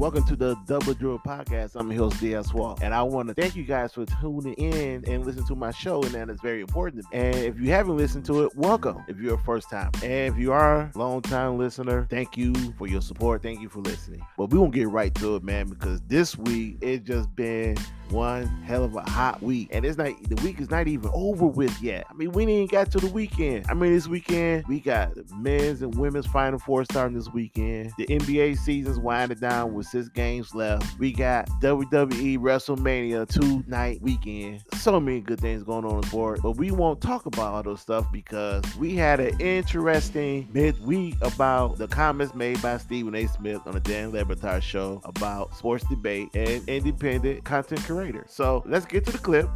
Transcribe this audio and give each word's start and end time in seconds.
welcome 0.00 0.24
to 0.24 0.34
the 0.34 0.54
Double 0.64 0.94
Drill 0.94 1.18
Podcast. 1.18 1.72
I'm 1.74 1.92
your 1.92 2.04
host, 2.04 2.20
DS 2.20 2.54
Wall, 2.54 2.78
and 2.80 2.94
I 2.94 3.02
want 3.02 3.28
to 3.28 3.34
thank 3.34 3.54
you 3.54 3.64
guys 3.64 3.92
for 3.92 4.06
tuning 4.06 4.54
in 4.54 5.04
and 5.06 5.26
listening 5.26 5.46
to 5.48 5.54
my 5.54 5.72
show, 5.72 6.02
and 6.02 6.12
that 6.12 6.30
is 6.30 6.40
very 6.40 6.62
important. 6.62 7.04
And 7.12 7.36
if 7.36 7.60
you 7.60 7.68
haven't 7.68 7.98
listened 7.98 8.24
to 8.24 8.44
it, 8.44 8.56
welcome 8.56 9.04
if 9.08 9.18
you're 9.18 9.34
a 9.34 9.38
first 9.44 9.68
time. 9.68 9.90
And 9.96 10.32
if 10.32 10.38
you 10.38 10.52
are 10.52 10.90
a 10.94 10.98
long 10.98 11.20
time 11.20 11.58
listener, 11.58 12.06
thank 12.08 12.38
you 12.38 12.54
for 12.78 12.86
your 12.86 13.02
support. 13.02 13.42
Thank 13.42 13.60
you 13.60 13.68
for 13.68 13.80
listening. 13.80 14.22
But 14.38 14.46
we 14.46 14.58
won't 14.58 14.72
get 14.72 14.88
right 14.88 15.14
to 15.16 15.36
it, 15.36 15.42
man, 15.42 15.68
because 15.68 16.00
this 16.06 16.34
week 16.34 16.78
it 16.80 17.04
just 17.04 17.36
been 17.36 17.76
one 18.10 18.46
hell 18.62 18.84
of 18.84 18.94
a 18.96 19.08
hot 19.08 19.42
week. 19.42 19.68
And 19.72 19.84
it's 19.84 19.96
not 19.96 20.10
the 20.28 20.40
week 20.42 20.60
is 20.60 20.70
not 20.70 20.88
even 20.88 21.10
over 21.14 21.46
with 21.46 21.80
yet. 21.82 22.06
I 22.10 22.14
mean, 22.14 22.32
we 22.32 22.44
ain't 22.46 22.70
got 22.70 22.90
to 22.92 22.98
the 22.98 23.08
weekend. 23.08 23.66
I 23.68 23.74
mean, 23.74 23.92
this 23.92 24.08
weekend 24.08 24.64
we 24.68 24.80
got 24.80 25.14
the 25.14 25.24
men's 25.36 25.82
and 25.82 25.94
women's 25.94 26.26
final 26.26 26.58
four 26.58 26.84
starting 26.84 27.16
this 27.16 27.28
weekend. 27.28 27.92
The 27.98 28.06
NBA 28.06 28.58
season's 28.58 28.98
winding 28.98 29.38
down 29.38 29.74
with 29.74 29.86
six 29.86 30.08
games 30.08 30.54
left. 30.54 30.98
We 30.98 31.12
got 31.12 31.48
WWE 31.60 32.38
WrestleMania 32.38 33.28
two 33.28 33.64
night 33.66 34.00
weekend. 34.02 34.62
So 34.74 34.98
many 35.00 35.20
good 35.20 35.40
things 35.40 35.62
going 35.62 35.84
on 35.84 36.00
the 36.00 36.06
board. 36.08 36.40
But 36.42 36.52
we 36.52 36.70
won't 36.70 37.00
talk 37.00 37.26
about 37.26 37.54
all 37.54 37.62
those 37.62 37.80
stuff 37.80 38.10
because 38.12 38.64
we 38.76 38.96
had 38.96 39.20
an 39.20 39.38
interesting 39.40 40.48
midweek 40.52 41.16
about 41.22 41.78
the 41.78 41.88
comments 41.88 42.34
made 42.34 42.60
by 42.62 42.76
Stephen 42.78 43.14
A. 43.14 43.26
Smith 43.26 43.62
on 43.66 43.72
the 43.72 43.80
Dan 43.80 44.10
Le 44.10 44.60
show 44.60 45.00
about 45.04 45.56
sports 45.56 45.84
debate 45.88 46.28
and 46.34 46.68
independent 46.68 47.44
content 47.44 47.82
creation 47.84 47.99
so 48.26 48.62
let's 48.66 48.86
get 48.86 49.04
to 49.04 49.12
the 49.12 49.18
clip. 49.18 49.48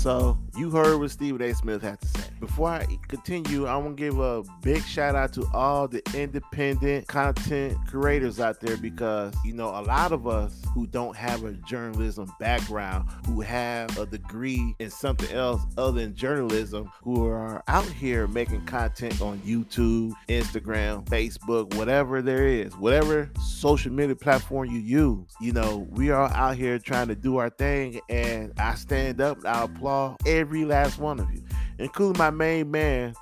So 0.00 0.39
you 0.60 0.68
heard 0.68 1.00
what 1.00 1.10
Stephen 1.10 1.40
A. 1.40 1.54
Smith 1.54 1.80
had 1.80 1.98
to 2.02 2.06
say. 2.06 2.24
Before 2.38 2.68
I 2.68 2.86
continue, 3.08 3.64
I 3.66 3.76
want 3.78 3.96
to 3.96 4.02
give 4.02 4.18
a 4.18 4.42
big 4.60 4.82
shout 4.84 5.14
out 5.14 5.32
to 5.32 5.46
all 5.54 5.88
the 5.88 6.02
independent 6.14 7.06
content 7.08 7.78
creators 7.86 8.38
out 8.40 8.60
there 8.60 8.76
because 8.76 9.34
you 9.42 9.54
know 9.54 9.68
a 9.68 9.80
lot 9.80 10.12
of 10.12 10.26
us 10.26 10.60
who 10.74 10.86
don't 10.86 11.16
have 11.16 11.44
a 11.44 11.52
journalism 11.52 12.30
background, 12.38 13.08
who 13.26 13.40
have 13.40 13.96
a 13.98 14.04
degree 14.04 14.74
in 14.78 14.90
something 14.90 15.34
else 15.34 15.62
other 15.78 16.00
than 16.00 16.14
journalism, 16.14 16.90
who 17.02 17.26
are 17.26 17.62
out 17.68 17.86
here 17.86 18.26
making 18.26 18.64
content 18.66 19.20
on 19.22 19.38
YouTube, 19.38 20.12
Instagram, 20.28 21.06
Facebook, 21.06 21.74
whatever 21.74 22.20
there 22.20 22.46
is, 22.46 22.76
whatever 22.76 23.30
social 23.40 23.92
media 23.92 24.14
platform 24.14 24.68
you 24.70 24.78
use. 24.78 25.26
You 25.40 25.52
know, 25.52 25.88
we 25.90 26.10
are 26.10 26.30
out 26.32 26.56
here 26.56 26.78
trying 26.78 27.08
to 27.08 27.14
do 27.14 27.38
our 27.38 27.48
thing, 27.48 28.00
and 28.10 28.52
I 28.58 28.74
stand 28.74 29.22
up, 29.22 29.38
I 29.46 29.64
applaud 29.64 30.16
every 30.26 30.49
last 30.50 30.98
one 30.98 31.20
of 31.20 31.32
you, 31.32 31.42
including 31.78 32.18
my 32.18 32.30
main 32.30 32.70
man 32.70 33.14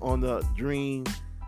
on 0.00 0.20
the 0.20 0.44
Dream 0.56 1.04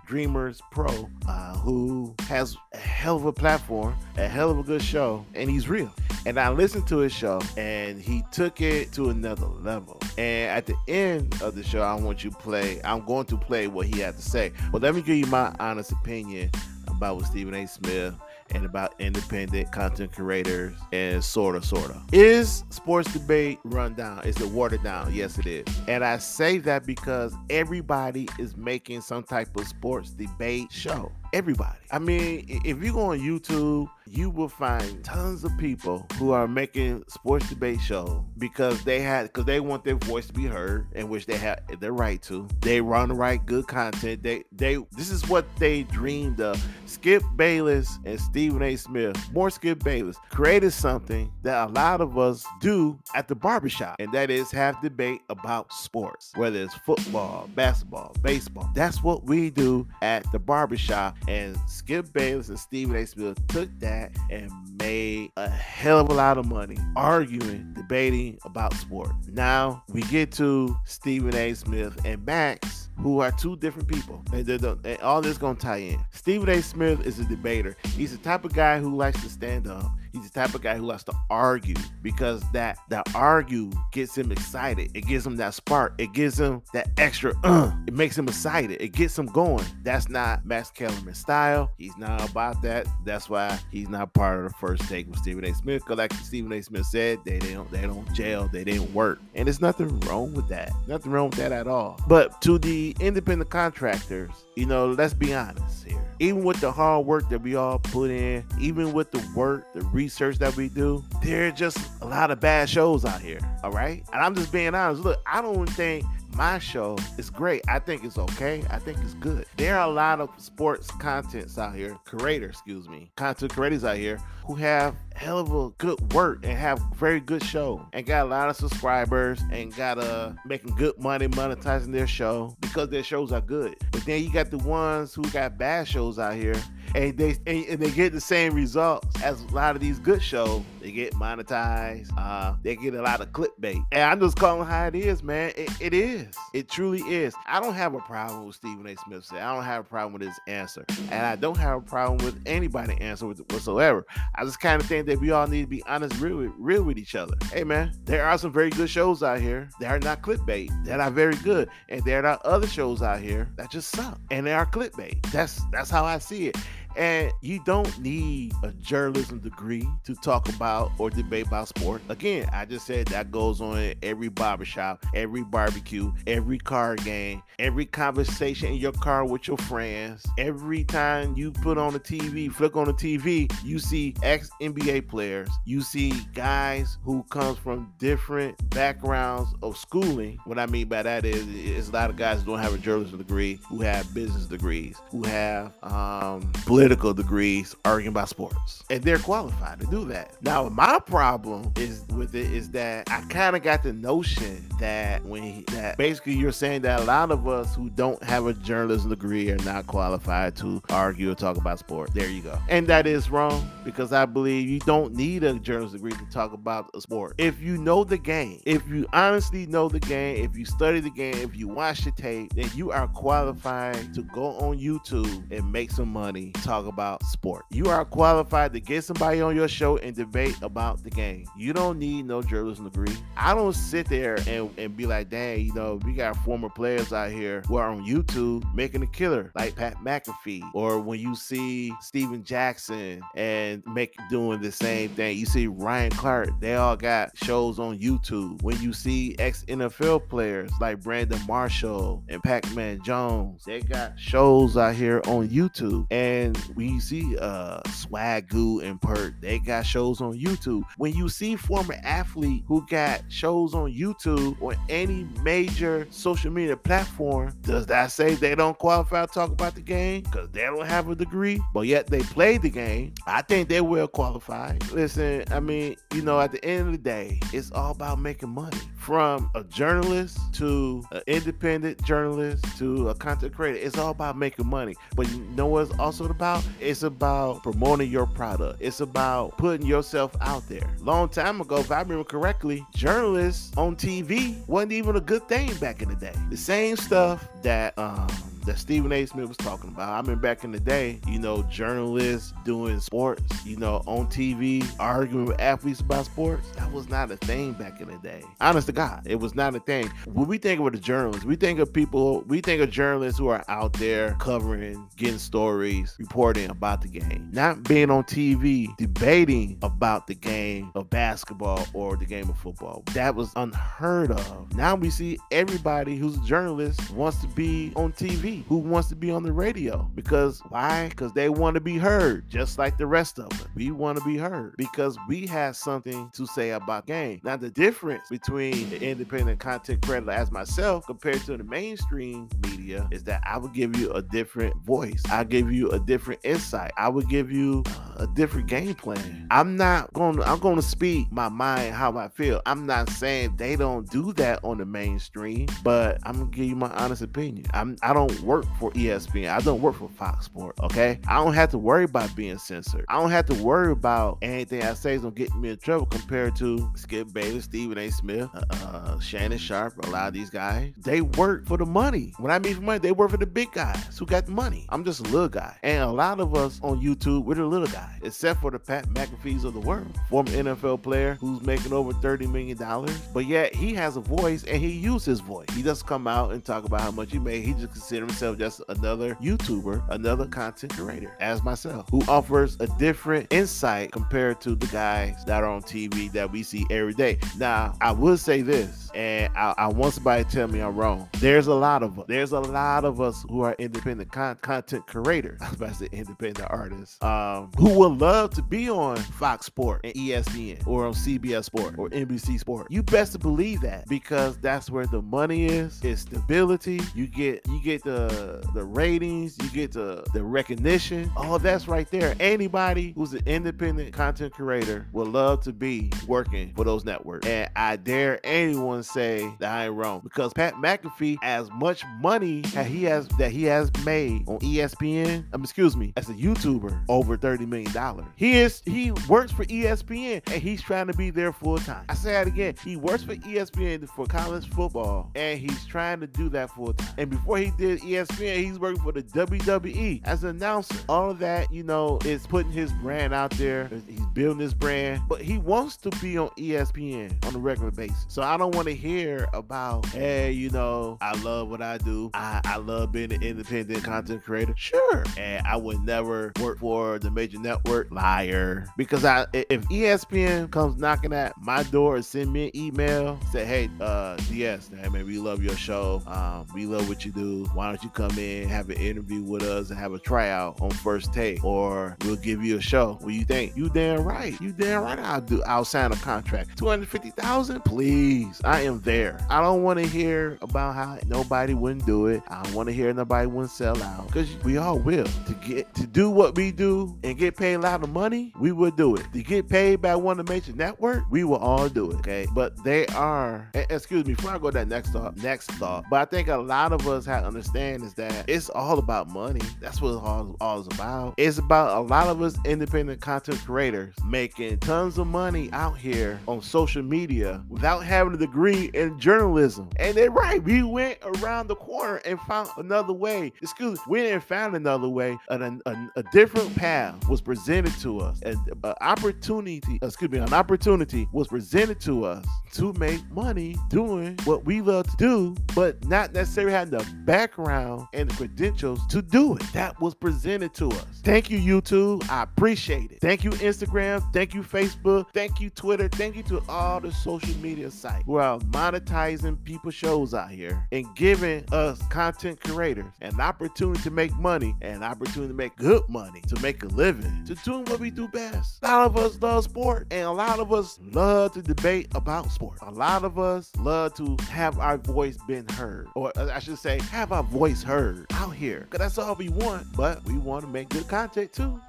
Dreamers 0.06 0.60
Pro, 0.70 1.08
uh, 1.26 1.56
who 1.58 2.14
has 2.28 2.56
a 2.74 2.76
hell 2.76 3.16
of 3.16 3.24
a 3.24 3.32
platform, 3.32 3.94
a 4.16 4.28
hell 4.28 4.50
of 4.50 4.58
a 4.58 4.62
good 4.62 4.82
show, 4.82 5.24
and 5.34 5.48
he's 5.48 5.68
real. 5.68 5.92
And 6.24 6.38
I 6.38 6.50
listened 6.50 6.86
to 6.88 6.98
his 6.98 7.12
show, 7.12 7.40
and 7.56 8.00
he 8.00 8.22
took 8.30 8.60
it 8.60 8.92
to 8.92 9.10
another 9.10 9.46
level. 9.46 10.00
And 10.18 10.50
at 10.50 10.66
the 10.66 10.76
end 10.86 11.40
of 11.42 11.54
the 11.54 11.64
show, 11.64 11.82
I 11.82 11.94
want 11.94 12.22
you 12.22 12.30
to 12.30 12.36
play. 12.36 12.80
I'm 12.84 13.04
going 13.04 13.26
to 13.26 13.36
play 13.36 13.66
what 13.66 13.86
he 13.86 14.00
had 14.00 14.16
to 14.16 14.22
say. 14.22 14.52
But 14.70 14.82
let 14.82 14.94
me 14.94 15.02
give 15.02 15.16
you 15.16 15.26
my 15.26 15.52
honest 15.58 15.90
opinion 15.90 16.50
about 16.86 17.16
what 17.16 17.26
Stephen 17.26 17.54
A. 17.54 17.66
Smith 17.66 18.14
and 18.54 18.64
about 18.64 18.94
independent 18.98 19.72
content 19.72 20.12
creators 20.12 20.74
and 20.92 21.22
sort 21.22 21.56
of, 21.56 21.64
sort 21.64 21.90
of. 21.90 22.02
Is 22.12 22.64
sports 22.70 23.12
debate 23.12 23.58
run 23.64 23.94
down? 23.94 24.24
Is 24.26 24.40
it 24.40 24.48
watered 24.48 24.82
down? 24.82 25.12
Yes, 25.12 25.38
it 25.38 25.46
is. 25.46 25.66
And 25.88 26.04
I 26.04 26.18
say 26.18 26.58
that 26.58 26.86
because 26.86 27.34
everybody 27.50 28.28
is 28.38 28.56
making 28.56 29.00
some 29.02 29.22
type 29.22 29.56
of 29.56 29.66
sports 29.66 30.10
debate 30.10 30.70
show. 30.70 31.10
Everybody. 31.32 31.78
I 31.90 31.98
mean, 31.98 32.44
if 32.64 32.82
you 32.82 32.92
go 32.92 33.12
on 33.12 33.18
YouTube, 33.18 33.88
you 34.06 34.28
will 34.28 34.48
find 34.48 35.02
tons 35.02 35.44
of 35.44 35.56
people 35.56 36.06
who 36.18 36.32
are 36.32 36.46
making 36.46 37.04
sports 37.08 37.48
debate 37.48 37.80
shows 37.80 38.22
because 38.36 38.84
they 38.84 39.00
had 39.00 39.24
because 39.24 39.46
they 39.46 39.60
want 39.60 39.84
their 39.84 39.96
voice 39.96 40.26
to 40.26 40.32
be 40.34 40.44
heard, 40.44 40.88
and 40.94 41.08
which 41.08 41.24
they 41.24 41.36
have 41.36 41.60
their 41.80 41.92
right 41.92 42.20
to. 42.22 42.48
They 42.60 42.82
run 42.82 43.08
the 43.08 43.14
right 43.14 43.44
good 43.44 43.66
content. 43.66 44.22
They 44.22 44.44
they 44.52 44.76
this 44.92 45.10
is 45.10 45.26
what 45.28 45.46
they 45.56 45.84
dreamed 45.84 46.40
of. 46.40 46.62
Skip 46.84 47.22
Bayless 47.36 47.98
and 48.04 48.20
Stephen 48.20 48.62
A. 48.62 48.76
Smith, 48.76 49.16
more 49.32 49.48
Skip 49.48 49.82
Bayless, 49.82 50.16
created 50.28 50.72
something 50.72 51.32
that 51.42 51.68
a 51.68 51.72
lot 51.72 52.00
of 52.02 52.18
us 52.18 52.44
do 52.60 52.98
at 53.14 53.28
the 53.28 53.34
barbershop, 53.34 53.96
and 53.98 54.12
that 54.12 54.30
is 54.30 54.50
have 54.50 54.80
debate 54.82 55.22
about 55.30 55.72
sports, 55.72 56.32
whether 56.36 56.62
it's 56.62 56.74
football, 56.74 57.48
basketball, 57.54 58.14
baseball. 58.22 58.70
That's 58.74 59.02
what 59.02 59.24
we 59.24 59.50
do 59.50 59.86
at 60.02 60.30
the 60.32 60.38
barbershop. 60.38 61.16
And 61.28 61.56
Skip 61.66 62.12
Bayless 62.12 62.48
and 62.48 62.58
Stephen 62.58 62.96
A. 62.96 63.06
Smith 63.06 63.38
took 63.48 63.68
that 63.78 64.16
and 64.30 64.50
made 64.78 65.30
a 65.36 65.48
hell 65.48 66.00
of 66.00 66.08
a 66.10 66.14
lot 66.14 66.38
of 66.38 66.46
money 66.46 66.76
arguing, 66.96 67.72
debating 67.74 68.38
about 68.44 68.74
sport. 68.74 69.12
Now 69.28 69.84
we 69.88 70.02
get 70.02 70.32
to 70.32 70.76
Stephen 70.84 71.34
A. 71.34 71.54
Smith 71.54 71.98
and 72.04 72.24
Max, 72.26 72.90
who 72.98 73.20
are 73.20 73.30
two 73.32 73.56
different 73.56 73.88
people. 73.88 74.22
And, 74.32 74.48
and 74.48 75.00
all 75.00 75.22
this 75.22 75.38
gonna 75.38 75.58
tie 75.58 75.76
in. 75.76 76.04
Stephen 76.10 76.48
A. 76.48 76.62
Smith 76.62 77.06
is 77.06 77.18
a 77.18 77.24
debater. 77.24 77.76
He's 77.96 78.16
the 78.16 78.22
type 78.22 78.44
of 78.44 78.52
guy 78.52 78.78
who 78.78 78.96
likes 78.96 79.22
to 79.22 79.28
stand 79.28 79.66
up. 79.66 79.86
He's 80.12 80.30
the 80.30 80.40
type 80.40 80.54
of 80.54 80.62
guy 80.62 80.76
who 80.76 80.84
likes 80.84 81.04
to 81.04 81.12
argue 81.30 81.74
because 82.02 82.42
that 82.52 82.78
that 82.90 83.14
argue 83.14 83.70
gets 83.92 84.16
him 84.16 84.30
excited. 84.32 84.90
It 84.94 85.06
gives 85.06 85.26
him 85.26 85.36
that 85.36 85.54
spark. 85.54 85.94
It 85.98 86.12
gives 86.12 86.38
him 86.38 86.62
that 86.72 86.88
extra 86.98 87.32
uh. 87.44 87.72
It 87.86 87.94
makes 87.94 88.16
him 88.16 88.28
excited. 88.28 88.80
It 88.80 88.92
gets 88.92 89.18
him 89.18 89.26
going. 89.26 89.64
That's 89.82 90.08
not 90.08 90.44
Max 90.44 90.70
Kellerman's 90.70 91.18
style. 91.18 91.70
He's 91.78 91.96
not 91.96 92.28
about 92.30 92.62
that. 92.62 92.86
That's 93.04 93.28
why 93.28 93.58
he's 93.70 93.88
not 93.88 94.12
part 94.12 94.38
of 94.38 94.52
the 94.52 94.58
first 94.58 94.82
take 94.88 95.08
with 95.08 95.18
Stephen 95.18 95.44
A. 95.44 95.54
Smith. 95.54 95.84
Cause 95.84 95.98
like 95.98 96.12
Stephen 96.14 96.52
A. 96.52 96.62
Smith 96.62 96.86
said, 96.86 97.18
they, 97.24 97.38
they 97.38 97.54
don't 97.54 97.70
they 97.70 97.82
don't 97.82 98.10
jail. 98.12 98.48
They 98.52 98.64
didn't 98.64 98.92
work. 98.92 99.18
And 99.34 99.46
there's 99.46 99.60
nothing 99.60 99.98
wrong 100.00 100.34
with 100.34 100.48
that. 100.48 100.72
Nothing 100.86 101.12
wrong 101.12 101.30
with 101.30 101.38
that 101.38 101.52
at 101.52 101.66
all. 101.66 101.98
But 102.06 102.40
to 102.42 102.58
the 102.58 102.94
independent 103.00 103.50
contractors, 103.50 104.30
you 104.56 104.66
know, 104.66 104.88
let's 104.88 105.14
be 105.14 105.34
honest 105.34 105.84
here. 105.84 106.11
Even 106.22 106.44
with 106.44 106.60
the 106.60 106.70
hard 106.70 107.04
work 107.04 107.28
that 107.30 107.42
we 107.42 107.56
all 107.56 107.80
put 107.80 108.08
in, 108.08 108.44
even 108.60 108.92
with 108.92 109.10
the 109.10 109.20
work, 109.34 109.72
the 109.72 109.80
research 109.86 110.38
that 110.38 110.54
we 110.54 110.68
do, 110.68 111.02
there 111.20 111.48
are 111.48 111.50
just 111.50 111.76
a 112.00 112.06
lot 112.06 112.30
of 112.30 112.38
bad 112.38 112.68
shows 112.70 113.04
out 113.04 113.20
here. 113.20 113.40
All 113.64 113.72
right. 113.72 114.04
And 114.12 114.22
I'm 114.22 114.32
just 114.32 114.52
being 114.52 114.72
honest. 114.72 115.02
Look, 115.02 115.20
I 115.26 115.42
don't 115.42 115.68
think 115.70 116.04
my 116.36 116.58
show 116.58 116.98
is 117.18 117.30
great. 117.30 117.62
I 117.68 117.78
think 117.78 118.04
it's 118.04 118.18
okay. 118.18 118.64
I 118.70 118.78
think 118.78 118.98
it's 118.98 119.14
good. 119.14 119.46
There 119.56 119.78
are 119.78 119.88
a 119.88 119.92
lot 119.92 120.20
of 120.20 120.30
sports 120.38 120.90
contents 120.90 121.58
out 121.58 121.74
here, 121.74 121.98
creators, 122.04 122.50
excuse 122.50 122.88
me, 122.88 123.10
content 123.16 123.52
creators 123.52 123.84
out 123.84 123.96
here 123.96 124.18
who 124.46 124.54
have 124.56 124.96
hell 125.14 125.38
of 125.38 125.52
a 125.54 125.70
good 125.78 126.12
work 126.12 126.40
and 126.44 126.56
have 126.58 126.80
very 126.96 127.20
good 127.20 127.42
show 127.44 127.86
and 127.92 128.04
got 128.06 128.26
a 128.26 128.28
lot 128.28 128.48
of 128.48 128.56
subscribers 128.56 129.40
and 129.52 129.74
got 129.76 129.98
uh 129.98 130.32
making 130.46 130.74
good 130.74 130.98
money 130.98 131.28
monetizing 131.28 131.92
their 131.92 132.06
show 132.06 132.56
because 132.60 132.88
their 132.88 133.02
shows 133.04 133.30
are 133.30 133.40
good. 133.40 133.76
But 133.92 134.04
then 134.04 134.22
you 134.22 134.32
got 134.32 134.50
the 134.50 134.58
ones 134.58 135.14
who 135.14 135.22
got 135.30 135.58
bad 135.58 135.86
shows 135.86 136.18
out 136.18 136.34
here 136.34 136.60
and 136.94 137.16
they 137.16 137.36
and, 137.46 137.80
they 137.80 137.90
get 137.90 138.12
the 138.12 138.20
same 138.20 138.54
results 138.54 139.22
as 139.22 139.42
a 139.42 139.46
lot 139.48 139.74
of 139.74 139.80
these 139.80 139.98
good 139.98 140.22
shows. 140.22 140.62
They 140.80 140.90
get 140.90 141.14
monetized. 141.14 142.10
Uh, 142.16 142.54
they 142.62 142.74
get 142.76 142.94
a 142.94 143.02
lot 143.02 143.20
of 143.20 143.28
clickbait. 143.32 143.84
And 143.92 144.02
I'm 144.02 144.20
just 144.20 144.36
calling 144.36 144.66
how 144.66 144.86
it 144.86 144.96
is, 144.96 145.22
man. 145.22 145.52
It, 145.56 145.70
it 145.80 145.94
is. 145.94 146.26
It 146.52 146.68
truly 146.68 147.00
is. 147.00 147.34
I 147.46 147.60
don't 147.60 147.74
have 147.74 147.94
a 147.94 148.00
problem 148.00 148.46
with 148.46 148.56
Stephen 148.56 148.86
A. 148.86 148.96
Smith. 148.96 149.28
I 149.32 149.54
don't 149.54 149.64
have 149.64 149.86
a 149.86 149.88
problem 149.88 150.14
with 150.14 150.22
his 150.22 150.38
answer, 150.48 150.84
and 151.10 151.24
I 151.24 151.36
don't 151.36 151.56
have 151.56 151.78
a 151.78 151.80
problem 151.80 152.24
with 152.24 152.40
anybody 152.46 152.94
answer 153.00 153.26
whatsoever. 153.26 154.04
I 154.34 154.44
just 154.44 154.60
kind 154.60 154.80
of 154.80 154.88
think 154.88 155.06
that 155.06 155.20
we 155.20 155.30
all 155.30 155.46
need 155.46 155.62
to 155.62 155.66
be 155.68 155.82
honest, 155.84 156.20
real 156.20 156.38
with, 156.38 156.52
real 156.58 156.82
with 156.82 156.98
each 156.98 157.14
other. 157.14 157.36
Hey, 157.52 157.64
man, 157.64 157.92
there 158.04 158.26
are 158.26 158.38
some 158.38 158.52
very 158.52 158.70
good 158.70 158.90
shows 158.90 159.22
out 159.22 159.40
here 159.40 159.68
that 159.80 159.90
are 159.90 159.98
not 160.00 160.22
clickbait, 160.22 160.70
that 160.84 161.00
are 161.00 161.10
very 161.10 161.36
good, 161.36 161.68
and 161.88 162.02
there 162.04 162.24
are 162.26 162.40
other 162.44 162.66
shows 162.66 163.02
out 163.02 163.20
here 163.20 163.48
that 163.56 163.70
just 163.70 163.90
suck, 163.90 164.18
and 164.30 164.46
they 164.46 164.52
are 164.52 164.66
clickbait. 164.66 165.22
That's 165.30 165.60
that's 165.70 165.90
how 165.90 166.04
I 166.04 166.18
see 166.18 166.48
it. 166.48 166.56
And 166.96 167.32
you 167.40 167.62
don't 167.64 167.98
need 167.98 168.52
a 168.62 168.72
journalism 168.72 169.38
degree 169.38 169.88
to 170.04 170.14
talk 170.14 170.48
about 170.48 170.92
or 170.98 171.10
debate 171.10 171.46
about 171.46 171.68
sport. 171.68 172.02
Again, 172.08 172.48
I 172.52 172.64
just 172.64 172.86
said 172.86 173.06
that 173.08 173.30
goes 173.30 173.60
on 173.60 173.78
in 173.78 173.94
every 174.02 174.28
barbershop, 174.28 175.04
every 175.14 175.42
barbecue, 175.42 176.12
every 176.26 176.58
card 176.58 177.02
game, 177.04 177.42
every 177.58 177.86
conversation 177.86 178.68
in 178.68 178.76
your 178.76 178.92
car 178.92 179.24
with 179.24 179.48
your 179.48 179.56
friends. 179.58 180.24
Every 180.38 180.84
time 180.84 181.34
you 181.36 181.52
put 181.52 181.78
on 181.78 181.92
the 181.92 182.00
TV, 182.00 182.52
flick 182.52 182.76
on 182.76 182.86
the 182.86 182.94
TV, 182.94 183.52
you 183.64 183.78
see 183.78 184.14
ex 184.22 184.50
NBA 184.60 185.08
players. 185.08 185.48
You 185.64 185.80
see 185.80 186.12
guys 186.34 186.98
who 187.04 187.22
comes 187.24 187.58
from 187.58 187.92
different 187.98 188.70
backgrounds 188.70 189.50
of 189.62 189.76
schooling. 189.76 190.38
What 190.44 190.58
I 190.58 190.66
mean 190.66 190.88
by 190.88 191.02
that 191.02 191.24
is, 191.24 191.46
is 191.48 191.88
a 191.88 191.92
lot 191.92 192.10
of 192.10 192.16
guys 192.16 192.40
who 192.40 192.52
don't 192.52 192.60
have 192.60 192.74
a 192.74 192.78
journalism 192.78 193.18
degree, 193.18 193.58
who 193.68 193.80
have 193.80 194.12
business 194.14 194.46
degrees, 194.46 194.96
who 195.10 195.22
have 195.24 195.72
um, 195.82 196.52
degrees 196.88 197.76
arguing 197.84 198.08
about 198.08 198.28
sports, 198.28 198.82
and 198.90 199.02
they're 199.02 199.18
qualified 199.18 199.80
to 199.80 199.86
do 199.86 200.04
that. 200.06 200.36
Now, 200.42 200.68
my 200.68 200.98
problem 200.98 201.72
is 201.76 202.04
with 202.14 202.34
it 202.34 202.52
is 202.52 202.70
that 202.70 203.10
I 203.10 203.20
kind 203.22 203.56
of 203.56 203.62
got 203.62 203.82
the 203.82 203.92
notion 203.92 204.66
that 204.80 205.24
when 205.24 205.42
he, 205.42 205.64
that 205.72 205.98
basically 205.98 206.34
you're 206.34 206.52
saying 206.52 206.82
that 206.82 207.00
a 207.00 207.04
lot 207.04 207.30
of 207.30 207.46
us 207.46 207.74
who 207.74 207.90
don't 207.90 208.22
have 208.22 208.46
a 208.46 208.54
journalism 208.54 209.10
degree 209.10 209.50
are 209.50 209.64
not 209.64 209.86
qualified 209.86 210.56
to 210.56 210.82
argue 210.90 211.30
or 211.30 211.34
talk 211.34 211.56
about 211.56 211.78
sport. 211.78 212.12
There 212.14 212.28
you 212.28 212.42
go, 212.42 212.58
and 212.68 212.86
that 212.88 213.06
is 213.06 213.30
wrong 213.30 213.70
because 213.84 214.12
I 214.12 214.26
believe 214.26 214.68
you 214.68 214.80
don't 214.80 215.14
need 215.14 215.44
a 215.44 215.54
journalism 215.58 215.98
degree 215.98 216.12
to 216.12 216.32
talk 216.32 216.52
about 216.52 216.90
a 216.94 217.00
sport. 217.00 217.34
If 217.38 217.60
you 217.60 217.78
know 217.78 218.04
the 218.04 218.18
game, 218.18 218.60
if 218.66 218.86
you 218.88 219.06
honestly 219.12 219.66
know 219.66 219.88
the 219.88 220.00
game, 220.00 220.44
if 220.44 220.56
you 220.56 220.64
study 220.64 221.00
the 221.00 221.10
game, 221.10 221.36
if 221.36 221.56
you 221.56 221.68
watch 221.68 222.04
the 222.04 222.10
tape, 222.12 222.52
then 222.54 222.70
you 222.74 222.90
are 222.90 223.08
qualified 223.08 224.14
to 224.14 224.22
go 224.22 224.56
on 224.58 224.78
YouTube 224.78 225.50
and 225.50 225.70
make 225.70 225.90
some 225.90 226.12
money, 226.12 226.52
about 226.80 227.22
sport. 227.24 227.64
You 227.70 227.86
are 227.86 228.04
qualified 228.04 228.72
to 228.72 228.80
get 228.80 229.04
somebody 229.04 229.40
on 229.40 229.54
your 229.56 229.68
show 229.68 229.96
and 229.98 230.14
debate 230.14 230.56
about 230.62 231.02
the 231.02 231.10
game. 231.10 231.46
You 231.56 231.72
don't 231.72 231.98
need 231.98 232.26
no 232.26 232.42
journalism 232.42 232.88
degree. 232.88 233.16
I 233.36 233.54
don't 233.54 233.74
sit 233.74 234.08
there 234.08 234.38
and, 234.46 234.70
and 234.78 234.96
be 234.96 235.06
like, 235.06 235.28
dang, 235.28 235.60
you 235.60 235.74
know, 235.74 235.98
we 236.04 236.12
got 236.14 236.36
former 236.44 236.68
players 236.68 237.12
out 237.12 237.30
here 237.30 237.62
who 237.66 237.76
are 237.76 237.88
on 237.88 238.04
YouTube 238.04 238.62
making 238.74 239.02
a 239.02 239.06
killer, 239.06 239.52
like 239.54 239.76
Pat 239.76 239.96
McAfee, 239.98 240.62
or 240.74 240.98
when 240.98 241.20
you 241.20 241.34
see 241.34 241.92
Stephen 242.00 242.44
Jackson 242.44 243.22
and 243.34 243.82
make 243.86 244.16
doing 244.30 244.60
the 244.60 244.72
same 244.72 245.10
thing. 245.10 245.36
You 245.36 245.46
see 245.46 245.66
Ryan 245.66 246.10
Clark, 246.10 246.60
they 246.60 246.74
all 246.76 246.96
got 246.96 247.36
shows 247.36 247.78
on 247.78 247.98
YouTube. 247.98 248.62
When 248.62 248.80
you 248.80 248.92
see 248.92 249.36
ex 249.38 249.64
NFL 249.64 250.28
players 250.28 250.70
like 250.80 251.00
Brandon 251.02 251.40
Marshall 251.46 252.22
and 252.28 252.42
Pac-Man 252.42 253.00
Jones, 253.02 253.64
they 253.64 253.80
got 253.80 254.18
shows 254.18 254.76
out 254.76 254.94
here 254.94 255.20
on 255.26 255.48
YouTube. 255.48 256.06
And 256.10 256.56
when 256.74 256.88
you 256.88 257.00
see 257.00 257.36
uh 257.38 257.80
Swagoo 257.82 258.82
and 258.82 259.00
Perk, 259.00 259.34
they 259.40 259.58
got 259.58 259.86
shows 259.86 260.20
on 260.20 260.38
YouTube. 260.38 260.84
When 260.96 261.14
you 261.14 261.28
see 261.28 261.56
former 261.56 261.96
athlete 262.02 262.64
who 262.66 262.86
got 262.86 263.22
shows 263.28 263.74
on 263.74 263.92
YouTube 263.92 264.56
or 264.60 264.74
any 264.88 265.26
major 265.42 266.06
social 266.10 266.50
media 266.50 266.76
platform, 266.76 267.52
does 267.62 267.86
that 267.86 268.10
say 268.10 268.34
they 268.34 268.54
don't 268.54 268.78
qualify 268.78 269.26
to 269.26 269.32
talk 269.32 269.50
about 269.50 269.74
the 269.74 269.80
game 269.80 270.22
because 270.22 270.48
they 270.50 270.62
don't 270.62 270.86
have 270.86 271.08
a 271.08 271.14
degree, 271.14 271.60
but 271.74 271.82
yet 271.82 272.06
they 272.06 272.20
play 272.20 272.58
the 272.58 272.70
game? 272.70 273.14
I 273.26 273.42
think 273.42 273.68
they 273.68 273.80
will 273.80 274.08
qualify. 274.08 274.78
Listen, 274.92 275.44
I 275.50 275.60
mean, 275.60 275.96
you 276.14 276.22
know, 276.22 276.40
at 276.40 276.52
the 276.52 276.64
end 276.64 276.86
of 276.86 276.92
the 276.92 276.98
day, 276.98 277.40
it's 277.52 277.70
all 277.72 277.92
about 277.92 278.18
making 278.20 278.50
money. 278.50 278.78
From 279.02 279.50
a 279.56 279.64
journalist 279.64 280.38
to 280.54 281.04
an 281.10 281.22
independent 281.26 282.00
journalist 282.04 282.64
to 282.78 283.08
a 283.08 283.14
content 283.16 283.52
creator, 283.52 283.76
it's 283.76 283.98
all 283.98 284.12
about 284.12 284.38
making 284.38 284.68
money. 284.68 284.94
But 285.16 285.28
you 285.28 285.40
know 285.56 285.66
what 285.66 285.88
it's 285.88 285.98
also 285.98 286.26
about? 286.26 286.64
It's 286.80 287.02
about 287.02 287.64
promoting 287.64 288.12
your 288.12 288.26
product. 288.26 288.80
It's 288.80 289.00
about 289.00 289.58
putting 289.58 289.84
yourself 289.84 290.36
out 290.40 290.68
there. 290.68 290.88
Long 291.00 291.28
time 291.28 291.60
ago, 291.60 291.78
if 291.78 291.90
I 291.90 292.02
remember 292.02 292.22
correctly, 292.22 292.86
journalists 292.94 293.76
on 293.76 293.96
TV 293.96 294.64
wasn't 294.68 294.92
even 294.92 295.16
a 295.16 295.20
good 295.20 295.48
thing 295.48 295.74
back 295.78 296.00
in 296.00 296.08
the 296.08 296.14
day. 296.14 296.34
The 296.50 296.56
same 296.56 296.96
stuff 296.96 297.48
that 297.62 297.98
um 297.98 298.28
that 298.66 298.78
Stephen 298.78 299.12
A. 299.12 299.26
Smith 299.26 299.48
was 299.48 299.56
talking 299.56 299.90
about. 299.90 300.08
I 300.08 300.26
mean, 300.26 300.38
back 300.38 300.64
in 300.64 300.70
the 300.70 300.80
day, 300.80 301.20
you 301.26 301.38
know, 301.38 301.62
journalists 301.64 302.52
doing 302.64 303.00
sports, 303.00 303.42
you 303.66 303.76
know, 303.76 304.02
on 304.06 304.26
TV, 304.26 304.84
arguing 304.98 305.46
with 305.46 305.60
athletes 305.60 306.00
about 306.00 306.26
sports. 306.26 306.68
That 306.76 306.92
was 306.92 307.08
not 307.08 307.30
a 307.30 307.36
thing 307.38 307.72
back 307.72 308.00
in 308.00 308.08
the 308.08 308.18
day. 308.18 308.42
Honest 308.60 308.86
to 308.86 308.92
God, 308.92 309.22
it 309.26 309.36
was 309.36 309.54
not 309.54 309.74
a 309.74 309.80
thing. 309.80 310.10
When 310.26 310.46
we 310.46 310.58
think 310.58 310.80
of 310.80 310.92
the 310.92 310.98
journalists, 310.98 311.44
we 311.44 311.56
think 311.56 311.78
of 311.78 311.92
people, 311.92 312.42
we 312.42 312.60
think 312.60 312.80
of 312.82 312.90
journalists 312.90 313.38
who 313.38 313.48
are 313.48 313.64
out 313.68 313.94
there 313.94 314.36
covering, 314.38 315.08
getting 315.16 315.38
stories, 315.38 316.16
reporting 316.18 316.70
about 316.70 317.02
the 317.02 317.08
game, 317.08 317.48
not 317.52 317.82
being 317.84 318.10
on 318.10 318.24
TV 318.24 318.94
debating 318.96 319.78
about 319.82 320.26
the 320.26 320.34
game 320.34 320.90
of 320.94 321.10
basketball 321.10 321.86
or 321.94 322.16
the 322.16 322.26
game 322.26 322.48
of 322.48 322.58
football. 322.58 323.02
That 323.14 323.34
was 323.34 323.52
unheard 323.56 324.30
of. 324.30 324.74
Now 324.76 324.94
we 324.94 325.10
see 325.10 325.38
everybody 325.50 326.16
who's 326.16 326.36
a 326.36 326.44
journalist 326.44 327.10
wants 327.10 327.40
to 327.40 327.48
be 327.48 327.92
on 327.96 328.12
TV 328.12 328.51
who 328.60 328.78
wants 328.78 329.08
to 329.08 329.16
be 329.16 329.30
on 329.30 329.42
the 329.42 329.52
radio. 329.52 330.10
Because 330.14 330.60
why? 330.68 331.08
Because 331.08 331.32
they 331.32 331.48
want 331.48 331.74
to 331.74 331.80
be 331.80 331.98
heard, 331.98 332.48
just 332.48 332.78
like 332.78 332.98
the 332.98 333.06
rest 333.06 333.38
of 333.38 333.52
us. 333.52 333.66
We 333.74 333.90
want 333.90 334.18
to 334.18 334.24
be 334.24 334.36
heard 334.36 334.76
because 334.76 335.16
we 335.28 335.46
have 335.46 335.76
something 335.76 336.30
to 336.34 336.46
say 336.46 336.70
about 336.70 337.06
game. 337.06 337.40
Now, 337.44 337.56
the 337.56 337.70
difference 337.70 338.28
between 338.28 338.90
the 338.90 339.02
independent 339.02 339.60
content 339.60 340.02
creator 340.02 340.30
as 340.30 340.50
myself 340.50 341.06
compared 341.06 341.40
to 341.42 341.56
the 341.56 341.64
mainstream 341.64 342.48
media 342.66 343.08
is 343.10 343.24
that 343.24 343.42
I 343.46 343.58
would 343.58 343.72
give 343.72 343.96
you 343.96 344.12
a 344.12 344.22
different 344.22 344.76
voice. 344.84 345.22
I 345.30 345.44
give 345.44 345.72
you 345.72 345.90
a 345.90 345.98
different 345.98 346.40
insight. 346.44 346.92
I 346.96 347.08
would 347.08 347.28
give 347.28 347.50
you 347.50 347.84
a 348.16 348.26
different 348.26 348.68
game 348.68 348.94
plan. 348.94 349.46
I'm 349.50 349.76
not 349.76 350.12
going 350.12 350.36
to 350.36 350.42
I'm 350.42 350.58
going 350.58 350.76
to 350.76 350.82
speak 350.82 351.30
my 351.32 351.48
mind 351.48 351.94
how 351.94 352.16
I 352.16 352.28
feel. 352.28 352.60
I'm 352.66 352.86
not 352.86 353.08
saying 353.10 353.56
they 353.56 353.76
don't 353.76 354.08
do 354.10 354.32
that 354.34 354.60
on 354.62 354.78
the 354.78 354.84
mainstream, 354.84 355.66
but 355.82 356.18
I'm 356.24 356.34
going 356.34 356.50
to 356.50 356.56
give 356.56 356.66
you 356.66 356.76
my 356.76 356.90
honest 356.90 357.22
opinion. 357.22 357.66
I'm 357.72 357.96
I 358.02 358.12
don't 358.12 358.41
work 358.42 358.64
for 358.78 358.90
ESPN. 358.92 359.50
I 359.50 359.60
don't 359.60 359.80
work 359.80 359.96
for 359.96 360.08
Fox 360.08 360.46
Sport. 360.46 360.78
Okay, 360.80 361.18
I 361.28 361.42
don't 361.42 361.54
have 361.54 361.70
to 361.70 361.78
worry 361.78 362.04
about 362.04 362.34
being 362.34 362.58
censored. 362.58 363.04
I 363.08 363.20
don't 363.20 363.30
have 363.30 363.46
to 363.46 363.54
worry 363.62 363.92
about 363.92 364.38
anything 364.42 364.82
I 364.82 364.94
say 364.94 365.14
is 365.14 365.22
gonna 365.22 365.34
get 365.34 365.54
me 365.54 365.70
in 365.70 365.76
trouble 365.78 366.06
compared 366.06 366.56
to 366.56 366.90
Skip 366.94 367.32
Bayless, 367.32 367.64
Stephen 367.64 367.98
A. 367.98 368.10
Smith, 368.10 368.48
uh, 368.54 368.62
uh, 368.70 369.20
Shannon 369.20 369.58
Sharpe. 369.58 370.04
A 370.04 370.10
lot 370.10 370.28
of 370.28 370.34
these 370.34 370.50
guys, 370.50 370.92
they 370.98 371.20
work 371.20 371.66
for 371.66 371.76
the 371.76 371.86
money. 371.86 372.32
When 372.38 372.50
I 372.50 372.58
mean 372.58 372.74
for 372.74 372.82
money, 372.82 372.98
they 372.98 373.12
work 373.12 373.30
for 373.30 373.36
the 373.36 373.46
big 373.46 373.72
guys 373.72 374.18
who 374.18 374.26
got 374.26 374.46
the 374.46 374.52
money. 374.52 374.86
I'm 374.90 375.04
just 375.04 375.20
a 375.20 375.24
little 375.24 375.48
guy, 375.48 375.76
and 375.82 376.02
a 376.02 376.10
lot 376.10 376.40
of 376.40 376.54
us 376.54 376.80
on 376.82 377.00
YouTube, 377.00 377.44
we're 377.44 377.54
the 377.54 377.66
little 377.66 377.88
guy, 377.88 378.18
except 378.22 378.60
for 378.60 378.70
the 378.70 378.78
Pat 378.78 379.08
McAfee's 379.08 379.64
of 379.64 379.74
the 379.74 379.80
world, 379.80 380.18
former 380.28 380.50
NFL 380.50 381.02
player 381.02 381.36
who's 381.40 381.62
making 381.62 381.92
over 381.92 382.12
thirty 382.14 382.46
million 382.46 382.76
dollars, 382.76 383.16
but 383.32 383.46
yet 383.46 383.74
he 383.74 383.94
has 383.94 384.16
a 384.16 384.20
voice 384.20 384.64
and 384.64 384.80
he 384.80 384.90
uses 384.90 385.24
his 385.24 385.40
voice. 385.40 385.68
He 385.74 385.82
doesn't 385.82 386.06
come 386.06 386.26
out 386.26 386.52
and 386.52 386.64
talk 386.64 386.84
about 386.84 387.00
how 387.00 387.10
much 387.10 387.32
he 387.32 387.38
made. 387.38 387.64
He 387.64 387.72
just 387.74 387.92
considers 387.92 388.31
himself 388.32 388.58
just 388.58 388.80
another 388.88 389.34
YouTuber, 389.36 390.02
another 390.08 390.46
content 390.46 390.94
creator, 390.94 391.36
as 391.40 391.62
myself, 391.62 392.08
who 392.10 392.22
offers 392.28 392.76
a 392.80 392.86
different 392.98 393.52
insight 393.52 394.10
compared 394.12 394.60
to 394.62 394.74
the 394.74 394.86
guys 394.86 395.44
that 395.44 395.62
are 395.62 395.68
on 395.68 395.82
TV 395.82 396.32
that 396.32 396.50
we 396.50 396.62
see 396.62 396.86
every 396.90 397.12
day. 397.12 397.38
Now, 397.58 397.94
I 398.00 398.12
will 398.12 398.38
say 398.38 398.62
this, 398.62 399.10
and 399.14 399.54
I, 399.54 399.74
I 399.76 399.88
want 399.88 400.14
somebody 400.14 400.44
to 400.44 400.50
tell 400.50 400.68
me 400.68 400.80
I'm 400.80 400.96
wrong. 400.96 401.28
There's 401.40 401.66
a 401.66 401.74
lot 401.74 402.02
of 402.02 402.18
us. 402.18 402.24
There's 402.26 402.52
a 402.52 402.60
lot 402.60 403.04
of 403.04 403.20
us 403.20 403.44
who 403.50 403.60
are 403.60 403.76
independent 403.78 404.32
con- 404.32 404.56
content 404.62 405.06
creators. 405.06 405.60
I 405.62 405.68
was 405.68 405.76
about 405.76 405.88
to 405.90 405.94
say 405.96 406.08
independent 406.12 406.66
artists, 406.70 407.22
um, 407.22 407.70
who 407.76 407.98
would 407.98 408.18
love 408.18 408.50
to 408.54 408.62
be 408.62 408.88
on 408.88 409.16
Fox 409.16 409.66
Sport 409.66 410.00
and 410.04 410.14
ESPN 410.14 410.86
or 410.86 411.06
on 411.06 411.12
CBS 411.12 411.64
Sport 411.64 411.96
or 411.98 412.08
NBC 412.08 412.58
Sport. 412.58 412.86
You 412.90 413.02
best 413.02 413.38
believe 413.40 413.82
that 413.82 414.08
because 414.08 414.56
that's 414.58 414.88
where 414.88 415.06
the 415.06 415.20
money 415.20 415.66
is. 415.66 416.00
It's 416.02 416.22
stability. 416.22 417.00
You 417.14 417.26
get 417.26 417.66
you 417.66 417.82
get 417.82 418.02
the 418.02 418.21
the 418.28 418.84
ratings, 418.84 419.56
you 419.62 419.70
get 419.70 419.92
the 419.92 420.24
the 420.32 420.42
recognition. 420.42 421.30
All 421.36 421.58
that's 421.58 421.88
right 421.88 422.08
there. 422.10 422.34
Anybody 422.40 423.12
who's 423.16 423.32
an 423.32 423.42
independent 423.46 424.12
content 424.12 424.52
creator 424.52 425.06
would 425.12 425.28
love 425.28 425.62
to 425.62 425.72
be 425.72 426.10
working 426.26 426.72
for 426.74 426.84
those 426.84 427.04
networks. 427.04 427.46
And 427.46 427.70
I 427.76 427.96
dare 427.96 428.40
anyone 428.44 429.02
say 429.02 429.52
that 429.60 429.72
I 429.72 429.86
ain't 429.86 429.94
wrong 429.94 430.20
because 430.22 430.52
Pat 430.52 430.74
McAfee, 430.74 431.38
as 431.42 431.70
much 431.72 432.04
money 432.20 432.62
that 432.74 432.86
he 432.86 433.04
has 433.04 433.28
that 433.38 433.52
he 433.52 433.64
has 433.64 433.90
made 434.04 434.48
on 434.48 434.58
ESPN, 434.60 435.44
um, 435.52 435.62
excuse 435.62 435.96
me, 435.96 436.12
as 436.16 436.28
a 436.28 436.34
YouTuber, 436.34 437.04
over 437.08 437.36
thirty 437.36 437.66
million 437.66 437.92
dollars. 437.92 438.26
He 438.36 438.58
is 438.58 438.82
he 438.84 439.12
works 439.28 439.52
for 439.52 439.64
ESPN 439.66 440.42
and 440.50 440.62
he's 440.62 440.82
trying 440.82 441.06
to 441.06 441.14
be 441.14 441.30
there 441.30 441.52
full 441.52 441.78
time. 441.78 442.04
I 442.08 442.14
say 442.14 442.32
that 442.32 442.46
again. 442.46 442.74
He 442.84 442.96
works 442.96 443.22
for 443.22 443.36
ESPN 443.36 444.08
for 444.08 444.26
college 444.26 444.68
football 444.70 445.30
and 445.34 445.58
he's 445.58 445.84
trying 445.86 446.20
to 446.20 446.26
do 446.26 446.48
that 446.50 446.70
full 446.70 446.92
time. 446.94 447.14
And 447.18 447.30
before 447.30 447.58
he 447.58 447.70
did 447.72 448.02
ESPN, 448.12 448.56
he's 448.56 448.78
working 448.78 449.02
for 449.02 449.12
the 449.12 449.22
WWE 449.22 450.20
as 450.24 450.44
an 450.44 450.50
announcer. 450.50 450.96
All 451.08 451.30
of 451.30 451.38
that, 451.38 451.72
you 451.72 451.82
know, 451.82 452.18
is 452.24 452.46
putting 452.46 452.72
his 452.72 452.92
brand 452.94 453.32
out 453.32 453.50
there. 453.52 453.90
He's 454.06 454.24
building 454.26 454.60
his 454.60 454.74
brand, 454.74 455.22
but 455.28 455.40
he 455.40 455.58
wants 455.58 455.96
to 455.98 456.10
be 456.20 456.36
on 456.38 456.48
ESPN 456.50 457.44
on 457.46 457.54
a 457.54 457.58
regular 457.58 457.90
basis. 457.90 458.24
So 458.28 458.42
I 458.42 458.56
don't 458.56 458.74
want 458.74 458.88
to 458.88 458.94
hear 458.94 459.48
about, 459.52 460.06
hey, 460.06 460.52
you 460.52 460.70
know, 460.70 461.18
I 461.20 461.40
love 461.40 461.68
what 461.68 461.82
I 461.82 461.98
do. 461.98 462.30
I, 462.34 462.60
I 462.64 462.76
love 462.76 463.12
being 463.12 463.32
an 463.32 463.42
independent 463.42 464.04
content 464.04 464.44
creator. 464.44 464.74
Sure. 464.76 465.24
And 465.38 465.66
I 465.66 465.76
would 465.76 466.00
never 466.00 466.52
work 466.60 466.78
for 466.78 467.18
the 467.18 467.30
major 467.30 467.58
network. 467.58 468.10
Liar. 468.10 468.86
Because 468.96 469.24
I 469.24 469.46
if 469.52 469.82
ESPN 469.88 470.70
comes 470.70 470.96
knocking 470.98 471.32
at 471.32 471.54
my 471.60 471.82
door 471.84 472.16
or 472.16 472.22
send 472.22 472.52
me 472.52 472.66
an 472.66 472.76
email, 472.76 473.38
say, 473.50 473.64
hey, 473.64 473.90
uh, 474.00 474.36
DS, 474.48 474.90
man, 474.90 475.24
we 475.24 475.38
love 475.38 475.62
your 475.62 475.76
show. 475.76 476.22
Um, 476.26 476.66
we 476.74 476.86
love 476.86 477.08
what 477.08 477.24
you 477.24 477.32
do. 477.32 477.64
Why 477.74 477.88
don't 477.88 478.01
you 478.02 478.10
come 478.10 478.36
in, 478.38 478.68
have 478.68 478.90
an 478.90 478.96
interview 478.96 479.42
with 479.42 479.62
us, 479.62 479.90
and 479.90 479.98
have 479.98 480.12
a 480.12 480.18
tryout 480.18 480.80
on 480.80 480.90
first 480.90 481.32
take, 481.32 481.64
or 481.64 482.16
we'll 482.24 482.36
give 482.36 482.64
you 482.64 482.78
a 482.78 482.80
show. 482.80 483.18
What 483.20 483.32
you 483.34 483.44
think? 483.44 483.76
You 483.76 483.88
damn 483.88 484.24
right. 484.24 484.60
You 484.60 484.72
damn 484.72 485.02
right. 485.02 485.18
I'll 485.18 485.40
do. 485.40 485.62
I'll 485.64 485.84
sign 485.84 486.12
a 486.12 486.16
contract. 486.16 486.78
Two 486.78 486.88
hundred 486.88 487.08
fifty 487.08 487.30
thousand, 487.30 487.84
please. 487.84 488.60
I 488.64 488.82
am 488.82 489.00
there. 489.00 489.44
I 489.48 489.60
don't 489.60 489.82
want 489.82 489.98
to 489.98 490.06
hear 490.06 490.58
about 490.62 490.94
how 490.94 491.18
nobody 491.26 491.74
wouldn't 491.74 492.06
do 492.06 492.26
it. 492.26 492.42
I 492.48 492.68
want 492.72 492.88
to 492.88 492.92
hear 492.92 493.12
nobody 493.12 493.46
wouldn't 493.46 493.70
sell 493.70 494.00
out 494.02 494.26
because 494.26 494.54
we 494.64 494.76
all 494.76 494.98
will. 494.98 495.24
To 495.24 495.54
get 495.66 495.94
to 495.94 496.06
do 496.06 496.30
what 496.30 496.56
we 496.56 496.72
do 496.72 497.18
and 497.22 497.36
get 497.38 497.56
paid 497.56 497.74
a 497.74 497.78
lot 497.78 498.02
of 498.02 498.10
money, 498.10 498.52
we 498.58 498.72
will 498.72 498.90
do 498.90 499.16
it. 499.16 499.24
To 499.32 499.42
get 499.42 499.68
paid 499.68 499.96
by 500.02 500.16
one 500.16 500.38
of 500.38 500.46
the 500.46 500.52
major 500.52 500.72
network, 500.72 501.24
we 501.30 501.44
will 501.44 501.56
all 501.56 501.88
do 501.88 502.10
it. 502.10 502.16
Okay, 502.16 502.46
but 502.54 502.82
they 502.84 503.06
are. 503.08 503.70
Excuse 503.74 504.24
me. 504.26 504.34
Before 504.34 504.52
I 504.52 504.58
go 504.58 504.70
to 504.70 504.78
that 504.78 504.88
next 504.88 505.10
thought, 505.10 505.36
next 505.38 505.70
thought. 505.72 506.04
But 506.10 506.20
I 506.20 506.24
think 506.24 506.48
a 506.48 506.56
lot 506.56 506.92
of 506.92 507.06
us 507.06 507.26
have 507.26 507.42
to 507.44 507.62
is 508.00 508.14
that 508.14 508.48
it's 508.48 508.70
all 508.70 508.98
about 508.98 509.28
money. 509.28 509.60
That's 509.80 510.00
what 510.00 510.14
all, 510.14 510.56
all 510.60 510.80
is 510.80 510.86
about. 510.86 511.34
It's 511.36 511.58
about 511.58 511.98
a 511.98 512.00
lot 512.00 512.28
of 512.28 512.40
us 512.40 512.56
independent 512.64 513.20
content 513.20 513.60
creators 513.64 514.14
making 514.24 514.78
tons 514.78 515.18
of 515.18 515.26
money 515.26 515.68
out 515.72 515.98
here 515.98 516.40
on 516.46 516.62
social 516.62 517.02
media 517.02 517.62
without 517.68 518.00
having 518.00 518.34
a 518.34 518.36
degree 518.36 518.90
in 518.94 519.18
journalism. 519.18 519.90
And 519.96 520.16
they're 520.16 520.30
right. 520.30 520.62
We 520.62 520.82
went 520.82 521.18
around 521.22 521.66
the 521.68 521.76
corner 521.76 522.16
and 522.24 522.40
found 522.42 522.68
another 522.78 523.12
way. 523.12 523.52
Excuse 523.60 523.98
me. 523.98 524.04
We 524.08 524.20
didn't 524.22 524.44
find 524.44 524.74
another 524.74 525.08
way. 525.08 525.36
A, 525.48 525.60
a, 525.86 526.10
a 526.16 526.22
different 526.32 526.74
path 526.76 527.28
was 527.28 527.40
presented 527.40 527.98
to 528.00 528.20
us. 528.20 528.40
An 528.42 528.56
opportunity, 529.00 529.98
excuse 530.02 530.30
me, 530.30 530.38
an 530.38 530.54
opportunity 530.54 531.28
was 531.32 531.48
presented 531.48 532.00
to 532.02 532.24
us 532.24 532.46
to 532.72 532.92
make 532.94 533.28
money 533.30 533.76
doing 533.88 534.38
what 534.44 534.64
we 534.64 534.80
love 534.80 535.06
to 535.10 535.16
do, 535.16 535.56
but 535.74 536.04
not 536.06 536.32
necessarily 536.32 536.72
having 536.72 536.98
the 536.98 537.04
background 537.24 537.81
and 538.12 538.30
the 538.30 538.34
credentials 538.34 539.06
to 539.08 539.22
do 539.22 539.56
it. 539.56 539.62
That 539.72 540.00
was 540.00 540.14
presented 540.14 540.74
to 540.74 540.88
us. 540.88 541.06
Thank 541.22 541.50
you, 541.50 541.58
YouTube. 541.58 542.28
I 542.30 542.42
appreciate 542.42 543.10
it. 543.12 543.18
Thank 543.20 543.44
you, 543.44 543.50
Instagram. 543.50 544.22
Thank 544.32 544.54
you, 544.54 544.62
Facebook. 544.62 545.26
Thank 545.32 545.60
you, 545.60 545.70
Twitter. 545.70 546.08
Thank 546.08 546.36
you 546.36 546.42
to 546.44 546.62
all 546.68 547.00
the 547.00 547.12
social 547.12 547.54
media 547.58 547.90
sites 547.90 548.24
who 548.26 548.36
are 548.36 548.58
monetizing 548.58 549.62
people 549.64 549.90
shows 549.90 550.34
out 550.34 550.50
here 550.50 550.86
and 550.92 551.06
giving 551.16 551.64
us 551.72 552.00
content 552.08 552.60
creators 552.60 553.12
an 553.20 553.40
opportunity 553.40 554.02
to 554.02 554.10
make 554.10 554.34
money 554.36 554.74
and 554.82 554.96
an 554.96 555.02
opportunity 555.02 555.48
to 555.48 555.54
make 555.54 555.74
good 555.76 556.02
money, 556.08 556.40
to 556.48 556.60
make 556.60 556.82
a 556.82 556.88
living, 556.88 557.44
to 557.46 557.54
do 557.64 557.80
what 557.80 558.00
we 558.00 558.10
do 558.10 558.28
best. 558.28 558.78
A 558.82 558.86
lot 558.86 559.06
of 559.06 559.16
us 559.16 559.40
love 559.40 559.64
sport 559.64 560.06
and 560.10 560.24
a 560.24 560.30
lot 560.30 560.58
of 560.58 560.72
us 560.72 560.98
love 561.12 561.52
to 561.52 561.62
debate 561.62 562.08
about 562.14 562.50
sport. 562.50 562.78
A 562.82 562.90
lot 562.90 563.24
of 563.24 563.38
us 563.38 563.70
love 563.78 564.14
to 564.14 564.36
have 564.50 564.78
our 564.78 564.98
voice 564.98 565.38
been 565.46 565.66
heard, 565.70 566.08
or 566.14 566.32
uh, 566.36 566.50
I 566.52 566.58
should 566.58 566.78
say, 566.78 567.00
have 567.10 567.32
our 567.32 567.42
voice 567.42 567.61
heard 567.70 568.26
out 568.32 568.54
here. 568.54 568.80
Because 568.90 568.98
that's 568.98 569.18
all 569.18 569.36
we 569.36 569.48
want, 569.48 569.86
but 569.96 570.24
we 570.24 570.36
want 570.36 570.64
to 570.64 570.68
make 570.68 570.88
good 570.88 571.06
content 571.06 571.52
too. 571.52 571.80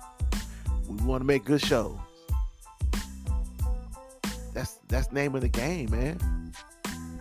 We 0.88 1.04
want 1.04 1.22
to 1.22 1.26
make 1.26 1.46
good 1.46 1.62
shows. 1.62 1.98
That's 4.54 4.80
that's 4.88 5.12
name 5.12 5.34
of 5.34 5.42
the 5.42 5.50
game, 5.50 5.90
man. 5.90 6.54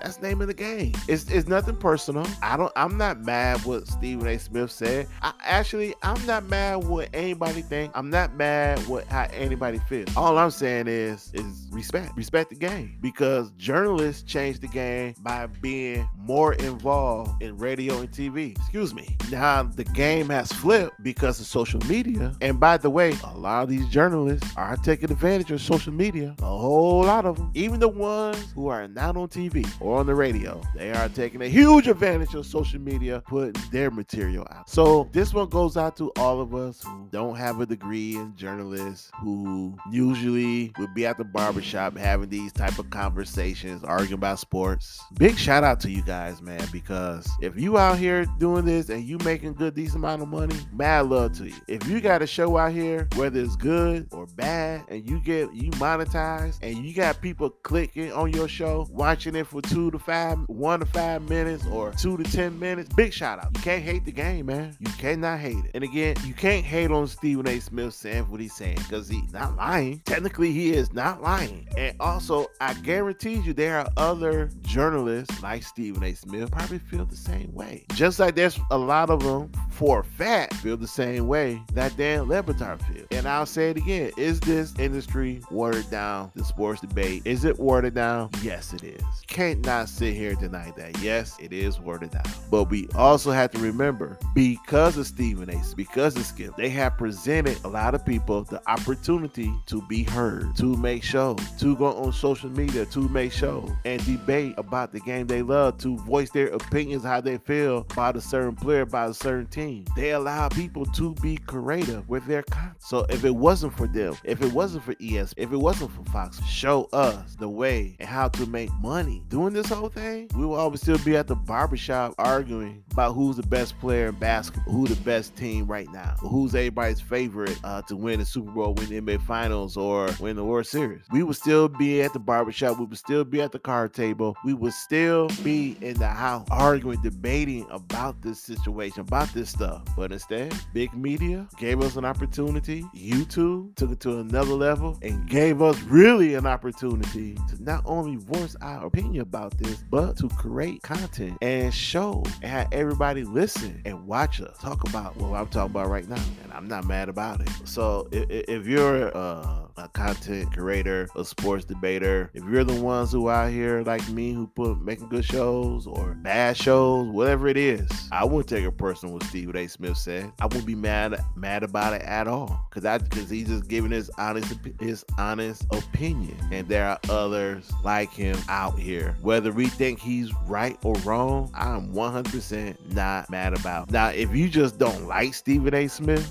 That's 0.02 0.20
name 0.20 0.40
of 0.40 0.48
the 0.48 0.54
game. 0.54 0.92
It's, 1.06 1.30
it's 1.30 1.46
nothing 1.46 1.76
personal. 1.76 2.26
I 2.42 2.56
don't. 2.56 2.72
I'm 2.74 2.98
not 2.98 3.20
mad 3.20 3.64
what 3.64 3.86
Stephen 3.86 4.26
A. 4.26 4.36
Smith 4.36 4.72
said. 4.72 5.06
I 5.22 5.32
actually, 5.44 5.94
I'm 6.02 6.24
not 6.26 6.44
mad 6.48 6.84
what 6.84 7.08
anybody 7.14 7.62
think. 7.62 7.92
I'm 7.94 8.10
not 8.10 8.34
mad 8.34 8.80
what 8.88 9.06
how 9.06 9.28
anybody 9.32 9.78
feels. 9.88 10.14
All 10.16 10.38
I'm 10.38 10.50
saying 10.50 10.88
is 10.88 11.30
is 11.34 11.68
respect. 11.70 12.16
Respect 12.16 12.50
the 12.50 12.56
game 12.56 12.98
because 13.00 13.52
journalists 13.52 14.24
change 14.24 14.58
the 14.58 14.66
game 14.66 15.14
by 15.20 15.46
being 15.46 16.08
more 16.16 16.54
involved 16.54 17.40
in 17.40 17.56
radio 17.56 18.00
and 18.00 18.10
TV. 18.10 18.56
Excuse 18.58 18.94
me. 18.94 19.16
Now 19.30 19.62
the 19.62 19.84
game 19.84 20.30
has 20.30 20.52
flipped 20.52 21.00
because 21.04 21.38
of 21.38 21.46
social 21.46 21.80
media. 21.86 22.34
And 22.40 22.58
by 22.58 22.76
the 22.76 22.90
way, 22.90 23.14
a 23.22 23.38
lot 23.38 23.62
of 23.62 23.68
these 23.68 23.86
journalists 23.88 24.50
are 24.56 24.76
taking 24.78 25.12
advantage 25.12 25.52
of 25.52 25.60
social 25.60 25.92
media. 25.92 26.34
A 26.40 26.44
whole 26.44 27.04
lot 27.04 27.24
of 27.24 27.36
them, 27.36 27.52
even 27.54 27.78
the 27.78 27.88
ones 27.88 28.50
who 28.52 28.66
are 28.66 28.88
not 28.88 29.16
on 29.16 29.28
TV 29.28 29.64
or 29.80 29.91
on 29.94 30.06
the 30.06 30.14
radio. 30.14 30.60
They 30.74 30.92
are 30.92 31.08
taking 31.08 31.42
a 31.42 31.48
huge 31.48 31.88
advantage 31.88 32.34
of 32.34 32.46
social 32.46 32.80
media, 32.80 33.22
putting 33.26 33.60
their 33.70 33.90
material 33.90 34.46
out. 34.50 34.68
So 34.68 35.08
this 35.12 35.32
one 35.34 35.48
goes 35.48 35.76
out 35.76 35.96
to 35.96 36.10
all 36.16 36.40
of 36.40 36.54
us 36.54 36.82
who 36.82 37.08
don't 37.10 37.36
have 37.36 37.60
a 37.60 37.66
degree 37.66 38.16
in 38.16 38.34
journalists, 38.36 39.10
who 39.20 39.76
usually 39.90 40.72
would 40.78 40.94
be 40.94 41.06
at 41.06 41.18
the 41.18 41.24
barbershop 41.24 41.96
having 41.96 42.28
these 42.28 42.52
type 42.52 42.78
of 42.78 42.90
conversations, 42.90 43.84
arguing 43.84 44.14
about 44.14 44.38
sports. 44.38 45.02
Big 45.18 45.36
shout 45.36 45.64
out 45.64 45.80
to 45.80 45.90
you 45.90 46.02
guys, 46.02 46.40
man, 46.40 46.66
because 46.72 47.28
if 47.40 47.58
you 47.58 47.78
out 47.78 47.98
here 47.98 48.24
doing 48.38 48.64
this 48.64 48.88
and 48.88 49.04
you 49.04 49.18
making 49.24 49.54
good 49.54 49.74
decent 49.74 49.96
amount 49.96 50.22
of 50.22 50.28
money, 50.28 50.56
mad 50.72 51.06
love 51.06 51.36
to 51.38 51.46
you. 51.46 51.54
If 51.68 51.86
you 51.88 52.00
got 52.00 52.22
a 52.22 52.26
show 52.26 52.56
out 52.56 52.72
here, 52.72 53.08
whether 53.16 53.40
it's 53.40 53.56
good 53.56 54.08
or 54.12 54.26
bad, 54.26 54.84
and 54.88 55.08
you 55.08 55.20
get 55.20 55.52
you 55.54 55.70
monetize 55.72 56.58
and 56.62 56.84
you 56.84 56.94
got 56.94 57.20
people 57.20 57.50
clicking 57.50 58.12
on 58.12 58.32
your 58.32 58.48
show, 58.48 58.86
watching 58.90 59.34
it 59.34 59.46
for 59.46 59.60
two 59.62 59.81
two 59.82 59.90
to 59.90 59.98
five, 59.98 60.38
one 60.46 60.78
to 60.78 60.86
five 60.86 61.28
minutes 61.28 61.66
or 61.66 61.90
two 61.92 62.16
to 62.16 62.22
ten 62.22 62.56
minutes. 62.56 62.88
Big 62.94 63.12
shout 63.12 63.40
out. 63.40 63.50
You 63.56 63.62
can't 63.62 63.82
hate 63.82 64.04
the 64.04 64.12
game, 64.12 64.46
man. 64.46 64.76
You 64.78 64.92
cannot 64.92 65.40
hate 65.40 65.56
it. 65.64 65.72
And 65.74 65.82
again, 65.82 66.14
you 66.24 66.34
can't 66.34 66.64
hate 66.64 66.92
on 66.92 67.08
Stephen 67.08 67.48
A. 67.48 67.58
Smith 67.58 67.92
saying 67.92 68.30
what 68.30 68.40
he's 68.40 68.54
saying 68.54 68.76
because 68.76 69.08
he's 69.08 69.32
not 69.32 69.56
lying. 69.56 70.00
Technically, 70.04 70.52
he 70.52 70.72
is 70.72 70.92
not 70.92 71.20
lying. 71.20 71.66
And 71.76 71.96
also, 71.98 72.46
I 72.60 72.74
guarantee 72.74 73.34
you 73.38 73.52
there 73.52 73.80
are 73.80 73.88
other 73.96 74.50
journalists 74.62 75.42
like 75.42 75.64
Stephen 75.64 76.04
A. 76.04 76.14
Smith 76.14 76.52
probably 76.52 76.78
feel 76.78 77.04
the 77.04 77.16
same 77.16 77.52
way. 77.52 77.84
Just 77.94 78.20
like 78.20 78.36
there's 78.36 78.60
a 78.70 78.78
lot 78.78 79.10
of 79.10 79.20
them 79.20 79.50
for 79.70 80.00
a 80.00 80.04
fact 80.04 80.54
feel 80.54 80.76
the 80.76 80.86
same 80.86 81.26
way 81.26 81.60
that 81.72 81.96
Dan 81.96 82.28
Le 82.28 82.40
Batard 82.40 82.80
feels. 82.86 83.08
And 83.10 83.26
I'll 83.26 83.46
say 83.46 83.70
it 83.70 83.76
again. 83.76 84.12
Is 84.16 84.38
this 84.38 84.78
industry 84.78 85.40
watered 85.50 85.90
down? 85.90 86.30
The 86.36 86.44
sports 86.44 86.82
debate. 86.82 87.22
Is 87.24 87.44
it 87.44 87.58
watered 87.58 87.94
down? 87.94 88.30
Yes, 88.42 88.72
it 88.72 88.84
is. 88.84 89.02
Can't 89.26 89.64
not 89.64 89.71
sit 89.80 90.14
here 90.14 90.30
and 90.30 90.38
deny 90.38 90.72
that. 90.76 91.00
Yes, 91.00 91.36
it 91.40 91.52
is 91.52 91.80
worded 91.80 92.14
out. 92.14 92.28
But 92.50 92.64
we 92.64 92.88
also 92.94 93.30
have 93.30 93.50
to 93.52 93.58
remember 93.58 94.18
because 94.34 94.96
of 94.96 95.06
Stephen 95.06 95.50
A. 95.50 95.60
because 95.74 96.16
of 96.16 96.24
Skip, 96.24 96.56
they 96.56 96.68
have 96.70 96.98
presented 96.98 97.58
a 97.64 97.68
lot 97.68 97.94
of 97.94 98.04
people 98.04 98.44
the 98.44 98.62
opportunity 98.68 99.52
to 99.66 99.82
be 99.82 100.02
heard, 100.02 100.54
to 100.56 100.76
make 100.76 101.02
shows, 101.02 101.40
to 101.58 101.74
go 101.76 101.86
on 101.86 102.12
social 102.12 102.50
media, 102.50 102.84
to 102.86 103.08
make 103.08 103.32
shows 103.32 103.70
and 103.84 104.04
debate 104.04 104.54
about 104.58 104.92
the 104.92 105.00
game 105.00 105.26
they 105.26 105.42
love, 105.42 105.78
to 105.78 105.96
voice 105.98 106.30
their 106.30 106.48
opinions, 106.48 107.02
how 107.02 107.20
they 107.20 107.38
feel 107.38 107.86
about 107.90 108.16
a 108.16 108.20
certain 108.20 108.54
player, 108.54 108.82
about 108.82 109.10
a 109.10 109.14
certain 109.14 109.46
team. 109.46 109.84
They 109.96 110.10
allow 110.10 110.48
people 110.48 110.84
to 110.86 111.14
be 111.16 111.36
creative 111.36 112.08
with 112.08 112.26
their 112.26 112.42
content. 112.42 112.76
So 112.80 113.06
if 113.08 113.24
it 113.24 113.34
wasn't 113.34 113.76
for 113.76 113.86
them, 113.86 114.16
if 114.24 114.42
it 114.42 114.52
wasn't 114.52 114.84
for 114.84 114.94
ES, 115.00 115.34
if 115.36 115.52
it 115.52 115.56
wasn't 115.56 115.92
for 115.92 116.04
Fox, 116.10 116.44
show 116.44 116.88
us 116.92 117.36
the 117.36 117.48
way 117.48 117.96
and 117.98 118.08
how 118.08 118.28
to 118.28 118.46
make 118.46 118.72
money 118.74 119.22
doing 119.28 119.52
this 119.52 119.61
this 119.62 119.78
whole 119.78 119.88
thing, 119.88 120.28
we 120.36 120.44
will 120.44 120.56
always 120.56 120.80
still 120.80 120.98
be 120.98 121.16
at 121.16 121.26
the 121.26 121.36
barbershop 121.36 122.14
arguing 122.18 122.82
about 122.90 123.12
who's 123.12 123.36
the 123.36 123.42
best 123.44 123.78
player 123.78 124.08
in 124.08 124.14
basketball, 124.16 124.72
who 124.74 124.86
the 124.86 124.96
best 125.02 125.36
team 125.36 125.66
right 125.66 125.88
now, 125.92 126.14
who's 126.18 126.54
everybody's 126.54 127.00
favorite 127.00 127.58
uh, 127.64 127.80
to 127.82 127.96
win 127.96 128.18
the 128.18 128.26
Super 128.26 128.50
Bowl, 128.50 128.74
win 128.74 128.88
the 128.88 129.00
NBA 129.00 129.22
Finals, 129.22 129.76
or 129.76 130.08
win 130.20 130.36
the 130.36 130.44
World 130.44 130.66
Series. 130.66 131.02
We 131.12 131.22
would 131.22 131.36
still 131.36 131.68
be 131.68 132.02
at 132.02 132.12
the 132.12 132.18
barbershop. 132.18 132.78
We 132.78 132.86
would 132.86 132.98
still 132.98 133.24
be 133.24 133.40
at 133.40 133.52
the 133.52 133.58
card 133.58 133.94
table. 133.94 134.36
We 134.44 134.54
would 134.54 134.72
still 134.72 135.28
be 135.44 135.76
in 135.80 135.94
the 135.94 136.08
house 136.08 136.46
arguing, 136.50 137.00
debating 137.02 137.66
about 137.70 138.20
this 138.22 138.40
situation, 138.40 139.00
about 139.00 139.32
this 139.32 139.50
stuff. 139.50 139.84
But 139.96 140.12
instead, 140.12 140.54
big 140.74 140.92
media 140.94 141.46
gave 141.56 141.80
us 141.80 141.96
an 141.96 142.04
opportunity. 142.04 142.84
YouTube 142.94 143.74
took 143.76 143.92
it 143.92 144.00
to 144.00 144.18
another 144.18 144.54
level 144.54 144.98
and 145.02 145.28
gave 145.28 145.62
us 145.62 145.80
really 145.82 146.34
an 146.34 146.46
opportunity 146.46 147.34
to 147.48 147.62
not 147.62 147.82
only 147.84 148.16
voice 148.16 148.56
our 148.60 148.86
opinion 148.86 149.22
about 149.22 149.51
about 149.52 149.68
this, 149.68 149.82
but 149.90 150.16
to 150.18 150.28
create 150.28 150.82
content 150.82 151.38
and 151.40 151.72
show 151.72 152.22
and 152.42 152.50
have 152.50 152.68
everybody 152.72 153.24
listen 153.24 153.80
and 153.84 154.06
watch 154.06 154.40
us 154.40 154.56
talk 154.58 154.88
about 154.88 155.16
what 155.16 155.38
I'm 155.38 155.46
talking 155.48 155.70
about 155.70 155.88
right 155.88 156.08
now. 156.08 156.22
And 156.42 156.52
I'm 156.52 156.68
not 156.68 156.84
mad 156.84 157.08
about 157.08 157.40
it. 157.40 157.50
So 157.64 158.08
if, 158.12 158.28
if 158.30 158.66
you're 158.66 159.16
uh, 159.16 159.66
a 159.82 159.88
content 159.88 160.52
creator, 160.52 161.08
a 161.16 161.24
sports 161.24 161.64
debater, 161.64 162.30
if 162.34 162.44
you're 162.44 162.62
the 162.62 162.80
ones 162.80 163.10
who 163.10 163.28
out 163.28 163.50
here 163.50 163.82
like 163.82 164.06
me 164.10 164.32
who 164.32 164.46
put 164.46 164.80
making 164.80 165.08
good 165.08 165.24
shows 165.24 165.86
or 165.86 166.14
bad 166.14 166.56
shows, 166.56 167.08
whatever 167.08 167.48
it 167.48 167.56
is, 167.56 167.90
I 168.12 168.24
wouldn't 168.24 168.48
take 168.48 168.64
it 168.64 168.78
personal 168.78 169.14
what 169.14 169.24
Stephen 169.24 169.56
A. 169.56 169.66
Smith 169.66 169.96
said. 169.96 170.32
I 170.40 170.46
wouldn't 170.46 170.66
be 170.66 170.76
mad 170.76 171.18
mad 171.34 171.64
about 171.64 171.94
it 171.94 172.02
at 172.02 172.28
all 172.28 172.64
because 172.70 172.84
I 172.84 172.98
because 172.98 173.28
he's 173.28 173.48
just 173.48 173.68
giving 173.68 173.90
his 173.90 174.08
honest 174.18 174.54
his 174.80 175.04
honest 175.18 175.64
opinion, 175.72 176.36
and 176.52 176.68
there 176.68 176.86
are 176.88 177.00
others 177.10 177.70
like 177.82 178.12
him 178.12 178.38
out 178.48 178.78
here. 178.78 179.16
Whether 179.20 179.50
we 179.50 179.66
think 179.66 179.98
he's 179.98 180.32
right 180.46 180.78
or 180.84 180.94
wrong, 181.04 181.50
I'm 181.54 181.92
100% 181.92 182.92
not 182.92 183.28
mad 183.30 183.58
about. 183.58 183.90
Now, 183.90 184.08
if 184.08 184.34
you 184.34 184.48
just 184.48 184.78
don't 184.78 185.06
like 185.08 185.34
Stephen 185.34 185.74
A. 185.74 185.88
Smith, 185.88 186.30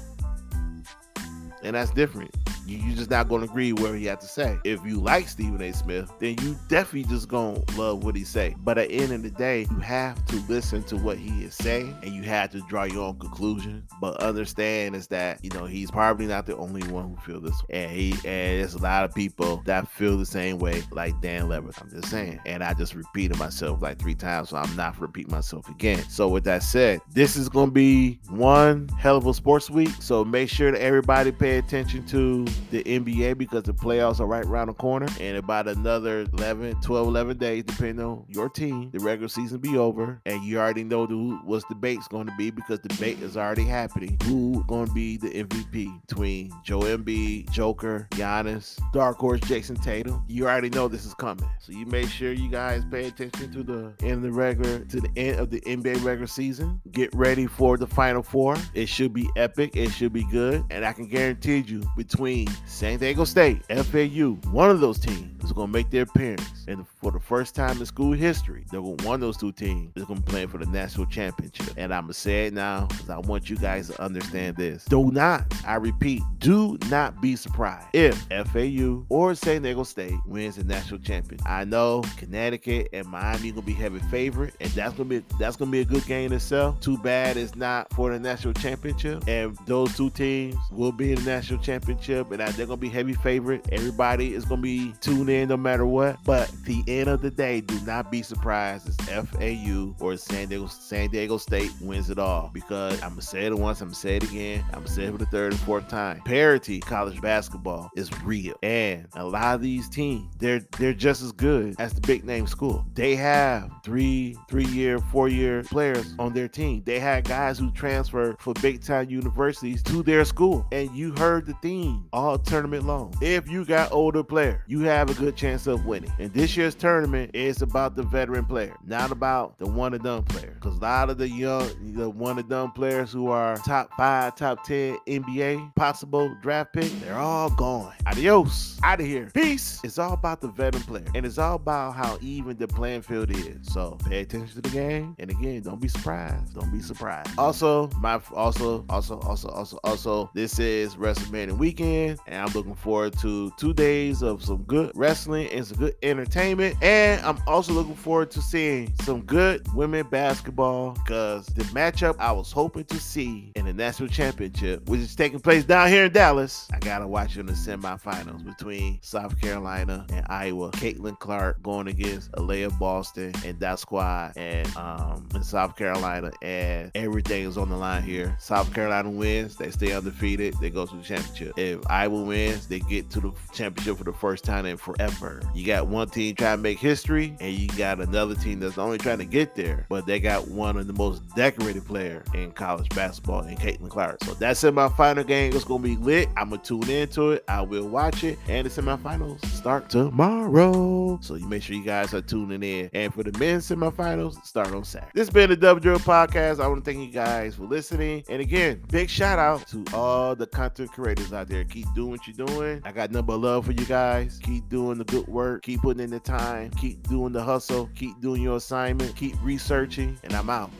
and 1.63 1.75
that's 1.75 1.91
different 1.91 2.33
You, 2.65 2.77
you're 2.77 2.95
just 2.95 3.09
not 3.09 3.29
going 3.29 3.41
to 3.41 3.49
agree 3.49 3.73
with 3.73 3.83
what 3.83 3.97
he 3.97 4.05
had 4.05 4.21
to 4.21 4.27
say. 4.27 4.59
If 4.63 4.85
you 4.85 4.99
like 4.99 5.27
Stephen 5.27 5.61
A. 5.61 5.71
Smith, 5.73 6.11
then 6.19 6.37
you 6.41 6.57
definitely 6.67 7.09
just 7.09 7.27
going 7.27 7.63
to 7.63 7.81
love 7.81 8.03
what 8.03 8.15
he 8.15 8.23
say. 8.23 8.55
But 8.59 8.77
at 8.77 8.89
the 8.89 8.95
end 8.95 9.11
of 9.11 9.23
the 9.23 9.31
day, 9.31 9.67
you 9.69 9.79
have 9.79 10.23
to 10.27 10.35
listen 10.47 10.83
to 10.83 10.97
what 10.97 11.17
he 11.17 11.43
is 11.43 11.55
saying 11.55 11.95
and 12.03 12.13
you 12.13 12.23
have 12.23 12.51
to 12.51 12.61
draw 12.69 12.83
your 12.83 13.03
own 13.03 13.19
conclusion. 13.19 13.83
But 13.99 14.17
understand 14.21 14.95
is 14.95 15.07
that, 15.07 15.43
you 15.43 15.49
know, 15.51 15.65
he's 15.65 15.91
probably 15.91 16.27
not 16.27 16.45
the 16.45 16.55
only 16.57 16.83
one 16.91 17.09
who 17.09 17.15
feel 17.17 17.41
this 17.41 17.61
way. 17.63 17.83
And 17.83 17.91
he 17.91 18.11
and 18.11 18.59
there's 18.59 18.75
a 18.75 18.79
lot 18.79 19.05
of 19.05 19.13
people 19.13 19.61
that 19.65 19.87
feel 19.87 20.17
the 20.17 20.25
same 20.25 20.59
way 20.59 20.83
like 20.91 21.19
Dan 21.21 21.49
Le 21.49 21.61
Batard. 21.61 21.81
I'm 21.81 21.89
just 21.89 22.09
saying. 22.09 22.39
And 22.45 22.63
I 22.63 22.73
just 22.73 22.93
repeated 22.93 23.37
myself 23.37 23.81
like 23.81 23.99
three 23.99 24.15
times, 24.15 24.49
so 24.49 24.57
I'm 24.57 24.75
not 24.75 24.99
repeating 24.99 25.31
myself 25.31 25.67
again. 25.69 26.03
So 26.09 26.27
with 26.27 26.43
that 26.45 26.63
said, 26.63 27.01
this 27.13 27.35
is 27.35 27.49
gonna 27.49 27.71
be 27.71 28.19
one 28.29 28.87
hell 28.97 29.17
of 29.17 29.25
a 29.25 29.33
sports 29.33 29.69
week. 29.69 29.91
So 29.99 30.23
make 30.23 30.49
sure 30.49 30.71
that 30.71 30.81
everybody 30.81 31.31
pay 31.31 31.57
attention 31.57 32.05
to 32.07 32.45
the 32.71 32.83
NBA 32.83 33.37
because 33.37 33.63
the 33.63 33.73
playoffs 33.73 34.19
are 34.19 34.25
right 34.25 34.45
around 34.45 34.67
the 34.67 34.73
corner. 34.73 35.07
And 35.19 35.37
about 35.37 35.67
another 35.67 36.25
11, 36.33 36.81
12, 36.81 37.07
11 37.07 37.37
days, 37.37 37.63
depending 37.65 38.03
on 38.05 38.25
your 38.27 38.49
team, 38.49 38.89
the 38.91 38.99
regular 38.99 39.27
season 39.27 39.59
be 39.59 39.77
over. 39.77 40.21
And 40.25 40.43
you 40.43 40.59
already 40.59 40.83
know 40.83 41.05
who 41.05 41.39
was 41.45 41.63
debate's 41.65 42.07
going 42.07 42.27
to 42.27 42.33
be 42.37 42.51
because 42.51 42.79
the 42.79 42.89
debate 42.89 43.21
is 43.21 43.37
already 43.37 43.65
happening. 43.65 44.17
Who 44.23 44.63
going 44.67 44.87
to 44.87 44.93
be 44.93 45.17
the 45.17 45.43
MVP 45.43 46.01
between 46.07 46.51
Joe 46.63 46.81
Embiid, 46.81 47.51
Joker, 47.51 48.07
Giannis, 48.11 48.79
Dark 48.93 49.17
Horse, 49.17 49.41
Jayson 49.41 49.81
Tatum? 49.81 50.23
You 50.27 50.47
already 50.47 50.69
know 50.69 50.87
this 50.87 51.05
is 51.05 51.13
coming. 51.13 51.47
So 51.59 51.71
you 51.71 51.85
make 51.85 52.09
sure 52.09 52.31
you 52.31 52.49
guys 52.49 52.83
pay 52.89 53.05
attention 53.07 53.51
to 53.53 53.63
the 53.63 53.93
end 54.01 54.13
of 54.13 54.21
the 54.21 54.31
regular, 54.31 54.79
to 54.79 55.01
the 55.01 55.09
end 55.15 55.39
of 55.39 55.49
the 55.49 55.61
NBA 55.61 56.03
regular 56.03 56.27
season. 56.27 56.81
Get 56.91 57.13
ready 57.13 57.47
for 57.47 57.77
the 57.77 57.87
Final 57.87 58.23
Four. 58.23 58.55
It 58.73 58.87
should 58.87 59.13
be 59.13 59.29
epic. 59.35 59.75
It 59.75 59.89
should 59.91 60.13
be 60.13 60.25
good. 60.31 60.63
And 60.69 60.85
I 60.85 60.93
can 60.93 61.07
guarantee 61.07 61.51
you 61.67 61.83
between 61.97 62.40
San 62.65 62.99
Diego 62.99 63.23
State, 63.23 63.63
FAU, 63.69 64.37
one 64.51 64.69
of 64.69 64.79
those 64.79 64.99
teams 64.99 65.43
is 65.43 65.51
going 65.51 65.67
to 65.67 65.73
make 65.73 65.89
their 65.89 66.03
appearance. 66.03 66.65
And 66.67 66.85
for 67.01 67.11
the 67.11 67.19
first 67.19 67.55
time 67.55 67.79
in 67.79 67.85
school 67.85 68.13
history, 68.13 68.65
they're 68.71 68.81
going 68.81 68.97
to 68.97 69.05
one 69.05 69.15
of 69.15 69.21
those 69.21 69.37
two 69.37 69.51
teams 69.51 69.91
is 69.95 70.05
going 70.05 70.21
to 70.21 70.29
play 70.29 70.45
for 70.45 70.57
the 70.57 70.65
national 70.67 71.07
championship. 71.07 71.73
And 71.77 71.93
I'm 71.93 72.03
going 72.03 72.13
to 72.13 72.19
say 72.19 72.47
it 72.47 72.53
now 72.53 72.85
because 72.87 73.09
I 73.09 73.17
want 73.19 73.49
you 73.49 73.57
guys 73.57 73.87
to 73.89 74.01
understand 74.01 74.57
this. 74.57 74.85
Do 74.85 75.11
not, 75.11 75.53
I 75.65 75.75
repeat, 75.75 76.21
do 76.37 76.77
not 76.89 77.21
be 77.21 77.35
surprised 77.35 77.87
if 77.93 78.17
FAU 78.51 79.05
or 79.09 79.35
San 79.35 79.61
Diego 79.63 79.83
State 79.83 80.19
wins 80.25 80.55
the 80.55 80.63
national 80.63 80.99
championship. 80.99 81.47
I 81.47 81.65
know 81.65 82.03
Connecticut 82.17 82.89
and 82.93 83.07
Miami 83.07 83.51
going 83.51 83.55
to 83.55 83.61
be 83.61 83.73
heavy 83.73 83.99
favorite, 83.99 84.55
and 84.59 84.69
that's 84.71 84.95
going 84.95 85.09
to 85.09 85.21
be 85.21 85.25
that's 85.39 85.55
going 85.55 85.69
to 85.69 85.71
be 85.71 85.81
a 85.81 85.85
good 85.85 86.05
game 86.05 86.33
itself. 86.33 86.79
Too 86.79 86.97
bad 86.97 87.37
it's 87.37 87.55
not 87.55 87.91
for 87.93 88.11
the 88.11 88.19
national 88.19 88.53
championship. 88.53 89.27
And 89.27 89.57
those 89.65 89.95
two 89.95 90.09
teams 90.11 90.55
will 90.71 90.91
be 90.91 91.11
in 91.11 91.23
the 91.23 91.25
national 91.25 91.59
championship, 91.59 92.30
and 92.31 92.53
they're 92.53 92.65
to 92.65 92.77
be 92.77 92.89
heavy 92.89 93.13
favorite. 93.13 93.67
Everybody 93.71 94.33
is 94.33 94.45
to 94.45 94.57
be 94.57 94.93
tuned 95.01 95.29
in 95.29 95.49
no 95.49 95.57
matter 95.57 95.85
what. 95.85 96.17
But 96.23 96.51
the 96.63 96.83
end 96.87 97.09
of 97.09 97.21
the 97.21 97.31
day, 97.31 97.61
do 97.61 97.79
not 97.85 98.11
be 98.11 98.21
surprised 98.21 98.87
if 99.09 99.29
FAU 99.29 99.95
or 99.99 100.17
San 100.17 100.47
Diego 100.47 100.67
San 100.67 101.09
Diego 101.09 101.37
State 101.37 101.71
wins 101.81 102.09
it 102.09 102.19
all. 102.19 102.49
Because 102.53 103.01
I'm 103.01 103.09
gonna 103.09 103.21
say 103.21 103.45
it 103.45 103.53
once, 103.53 103.81
I'm 103.81 103.89
gonna 103.89 103.95
say 103.95 104.17
it 104.17 104.23
again, 104.23 104.63
I'm 104.69 104.81
gonna 104.81 104.87
say 104.87 105.03
it 105.03 105.11
for 105.11 105.17
the 105.17 105.25
third 105.25 105.53
and 105.53 105.61
fourth 105.61 105.87
time. 105.87 106.21
Parity 106.21 106.79
college 106.79 107.19
basketball 107.21 107.89
is 107.95 108.09
real, 108.23 108.55
and 108.63 109.07
a 109.15 109.25
lot 109.25 109.55
of 109.55 109.61
these 109.61 109.89
teams 109.89 110.31
they're 110.39 110.61
they're 110.77 110.93
just 110.93 111.21
as 111.21 111.31
good 111.31 111.75
as 111.79 111.93
the 111.93 112.01
big 112.01 112.23
name 112.23 112.47
school. 112.47 112.85
They 112.93 113.15
have 113.15 113.71
three 113.83 114.37
three 114.49 114.65
year, 114.65 114.99
four 114.99 115.29
year 115.29 115.63
players 115.63 116.13
on 116.19 116.33
their 116.33 116.47
team. 116.47 116.83
They 116.85 116.99
had 116.99 117.25
guys 117.25 117.59
who 117.59 117.71
transfer 117.71 118.35
for 118.39 118.53
big 118.55 118.83
time 118.83 119.09
universities 119.09 119.83
to 119.83 120.03
their 120.03 120.25
school, 120.25 120.65
and 120.71 120.89
you 120.95 121.13
heard 121.13 121.45
the 121.45 121.53
theme 121.61 122.05
tournament 122.45 122.85
long. 122.85 123.13
If 123.21 123.49
you 123.49 123.65
got 123.65 123.91
older 123.91 124.23
player, 124.23 124.63
you 124.67 124.81
have 124.81 125.09
a 125.09 125.13
good 125.13 125.35
chance 125.35 125.67
of 125.67 125.85
winning. 125.85 126.11
And 126.19 126.33
this 126.33 126.55
year's 126.55 126.75
tournament 126.75 127.31
is 127.33 127.61
about 127.61 127.95
the 127.95 128.03
veteran 128.03 128.45
player, 128.45 128.75
not 128.85 129.11
about 129.11 129.57
the 129.57 129.67
one 129.67 129.93
and 129.93 130.03
done 130.03 130.23
player. 130.23 130.51
Because 130.59 130.77
a 130.77 130.81
lot 130.81 131.09
of 131.09 131.17
the 131.17 131.29
young, 131.29 131.69
the 131.93 132.09
one 132.09 132.37
and 132.37 132.47
done 132.47 132.71
players 132.71 133.11
who 133.11 133.27
are 133.27 133.57
top 133.57 133.89
five, 133.97 134.35
top 134.35 134.63
10 134.63 134.97
NBA 135.07 135.75
possible 135.75 136.35
draft 136.41 136.73
pick, 136.73 136.91
they're 137.01 137.17
all 137.17 137.49
gone. 137.49 137.93
Adios. 138.05 138.79
Out 138.83 138.99
of 138.99 139.05
here. 139.05 139.29
Peace. 139.33 139.79
It's 139.83 139.97
all 139.97 140.13
about 140.13 140.41
the 140.41 140.47
veteran 140.49 140.83
player. 140.83 141.05
And 141.15 141.25
it's 141.25 141.37
all 141.37 141.55
about 141.55 141.95
how 141.95 142.17
even 142.21 142.57
the 142.57 142.67
playing 142.67 143.01
field 143.01 143.31
is. 143.31 143.71
So 143.71 143.97
pay 144.05 144.21
attention 144.21 144.55
to 144.55 144.61
the 144.61 144.69
game. 144.69 145.15
And 145.19 145.29
again, 145.29 145.61
don't 145.61 145.81
be 145.81 145.87
surprised. 145.87 146.55
Don't 146.55 146.71
be 146.71 146.81
surprised. 146.81 147.29
Also, 147.37 147.89
my 147.99 148.21
also, 148.33 148.85
also, 148.89 149.19
also, 149.19 149.49
also, 149.49 149.79
also, 149.83 150.29
this 150.33 150.59
is 150.59 150.95
WrestleMania 150.95 151.57
weekend. 151.57 152.10
And 152.27 152.35
I'm 152.35 152.53
looking 152.53 152.75
forward 152.75 153.17
to 153.19 153.51
two 153.57 153.73
days 153.73 154.21
of 154.21 154.43
some 154.43 154.63
good 154.63 154.91
wrestling 154.95 155.49
and 155.49 155.65
some 155.65 155.77
good 155.77 155.95
entertainment. 156.03 156.75
And 156.81 157.23
I'm 157.25 157.37
also 157.47 157.73
looking 157.73 157.95
forward 157.95 158.31
to 158.31 158.41
seeing 158.41 158.93
some 159.03 159.21
good 159.21 159.65
women 159.73 160.07
basketball 160.09 160.91
because 160.91 161.45
the 161.47 161.63
matchup 161.65 162.15
I 162.19 162.31
was 162.31 162.51
hoping 162.51 162.85
to 162.85 162.99
see 162.99 163.51
in 163.55 163.65
the 163.65 163.73
national 163.73 164.09
championship, 164.09 164.87
which 164.89 165.01
is 165.01 165.15
taking 165.15 165.39
place 165.39 165.63
down 165.63 165.89
here 165.89 166.05
in 166.05 166.11
Dallas, 166.11 166.67
I 166.73 166.79
gotta 166.79 167.07
watch 167.07 167.37
in 167.37 167.45
the 167.45 167.53
semifinals 167.53 168.43
between 168.43 168.99
South 169.01 169.39
Carolina 169.41 170.05
and 170.11 170.25
Iowa. 170.29 170.71
Caitlin 170.71 171.17
Clark 171.19 171.61
going 171.61 171.87
against 171.87 172.31
Aliyah 172.33 172.77
Boston 172.79 173.33
and 173.45 173.59
that 173.59 173.79
squad 173.79 174.33
and 174.37 174.67
um 174.77 175.27
in 175.35 175.43
South 175.43 175.75
Carolina, 175.75 176.31
and 176.41 176.91
everything 176.95 177.45
is 177.45 177.57
on 177.57 177.69
the 177.69 177.77
line 177.77 178.03
here. 178.03 178.35
South 178.39 178.73
Carolina 178.73 179.09
wins, 179.09 179.55
they 179.55 179.71
stay 179.71 179.93
undefeated, 179.93 180.55
they 180.59 180.69
go 180.69 180.85
to 180.85 180.95
the 180.95 181.03
championship. 181.03 181.53
If 181.57 181.79
Iowa 182.01 182.23
wins, 182.23 182.65
they 182.65 182.79
get 182.79 183.11
to 183.11 183.19
the 183.19 183.31
championship 183.53 183.95
for 183.95 184.03
the 184.03 184.11
first 184.11 184.43
time 184.43 184.65
in 184.65 184.75
forever. 184.75 185.39
You 185.53 185.63
got 185.67 185.85
one 185.85 186.09
team 186.09 186.33
trying 186.33 186.57
to 186.57 186.63
make 186.63 186.79
history, 186.79 187.37
and 187.39 187.53
you 187.53 187.67
got 187.77 188.01
another 188.01 188.33
team 188.33 188.59
that's 188.59 188.79
only 188.79 188.97
trying 188.97 189.19
to 189.19 189.25
get 189.25 189.53
there, 189.53 189.85
but 189.87 190.07
they 190.07 190.19
got 190.19 190.47
one 190.47 190.77
of 190.77 190.87
the 190.87 190.93
most 190.93 191.21
decorated 191.35 191.85
player 191.85 192.23
in 192.33 192.53
college 192.53 192.89
basketball 192.89 193.43
in 193.43 193.55
Caitlin 193.55 193.89
Clark. 193.89 194.23
So 194.23 194.33
that's 194.33 194.63
in 194.63 194.73
my 194.73 194.89
final 194.89 195.23
game 195.23 195.53
is 195.53 195.63
gonna 195.63 195.83
be 195.83 195.95
lit. 195.95 196.27
I'm 196.35 196.49
gonna 196.49 196.63
tune 196.63 196.89
into 196.89 197.33
it. 197.33 197.43
I 197.47 197.61
will 197.61 197.87
watch 197.87 198.23
it, 198.23 198.39
and 198.47 198.65
the 198.65 198.81
semifinals 198.81 199.45
start 199.45 199.87
tomorrow. 199.91 201.19
So 201.21 201.35
you 201.35 201.47
make 201.47 201.61
sure 201.61 201.75
you 201.75 201.85
guys 201.85 202.15
are 202.15 202.21
tuning 202.21 202.63
in. 202.63 202.89
And 202.93 203.13
for 203.13 203.21
the 203.21 203.37
men's 203.37 203.69
semifinals, 203.69 204.43
start 204.43 204.73
on 204.73 204.85
Saturday. 204.85 205.11
This 205.13 205.27
has 205.27 205.33
been 205.33 205.51
the 205.51 205.55
Double 205.55 205.79
Drill 205.79 205.99
Podcast. 205.99 206.59
I 206.59 206.67
want 206.67 206.83
to 206.83 206.91
thank 206.91 207.05
you 207.05 207.13
guys 207.13 207.53
for 207.53 207.65
listening. 207.65 208.23
And 208.27 208.41
again, 208.41 208.81
big 208.89 209.07
shout 209.07 209.37
out 209.37 209.67
to 209.67 209.85
all 209.93 210.35
the 210.35 210.47
content 210.47 210.91
creators 210.91 211.31
out 211.31 211.47
there. 211.47 211.63
Keep 211.63 211.90
doing 211.93 212.11
what 212.11 212.27
you're 212.27 212.45
doing. 212.45 212.81
I 212.83 212.91
got 212.91 213.11
number 213.11 213.35
love 213.35 213.65
for 213.65 213.71
you 213.71 213.85
guys. 213.85 214.39
Keep 214.43 214.69
doing 214.69 214.97
the 214.97 215.05
good 215.05 215.27
work. 215.27 215.63
Keep 215.63 215.81
putting 215.81 216.03
in 216.03 216.09
the 216.09 216.19
time. 216.19 216.71
Keep 216.71 217.07
doing 217.07 217.33
the 217.33 217.43
hustle. 217.43 217.89
Keep 217.95 218.21
doing 218.21 218.41
your 218.41 218.57
assignment. 218.57 219.15
Keep 219.15 219.35
researching. 219.43 220.17
And 220.23 220.33
I'm 220.33 220.49
out. 220.49 220.71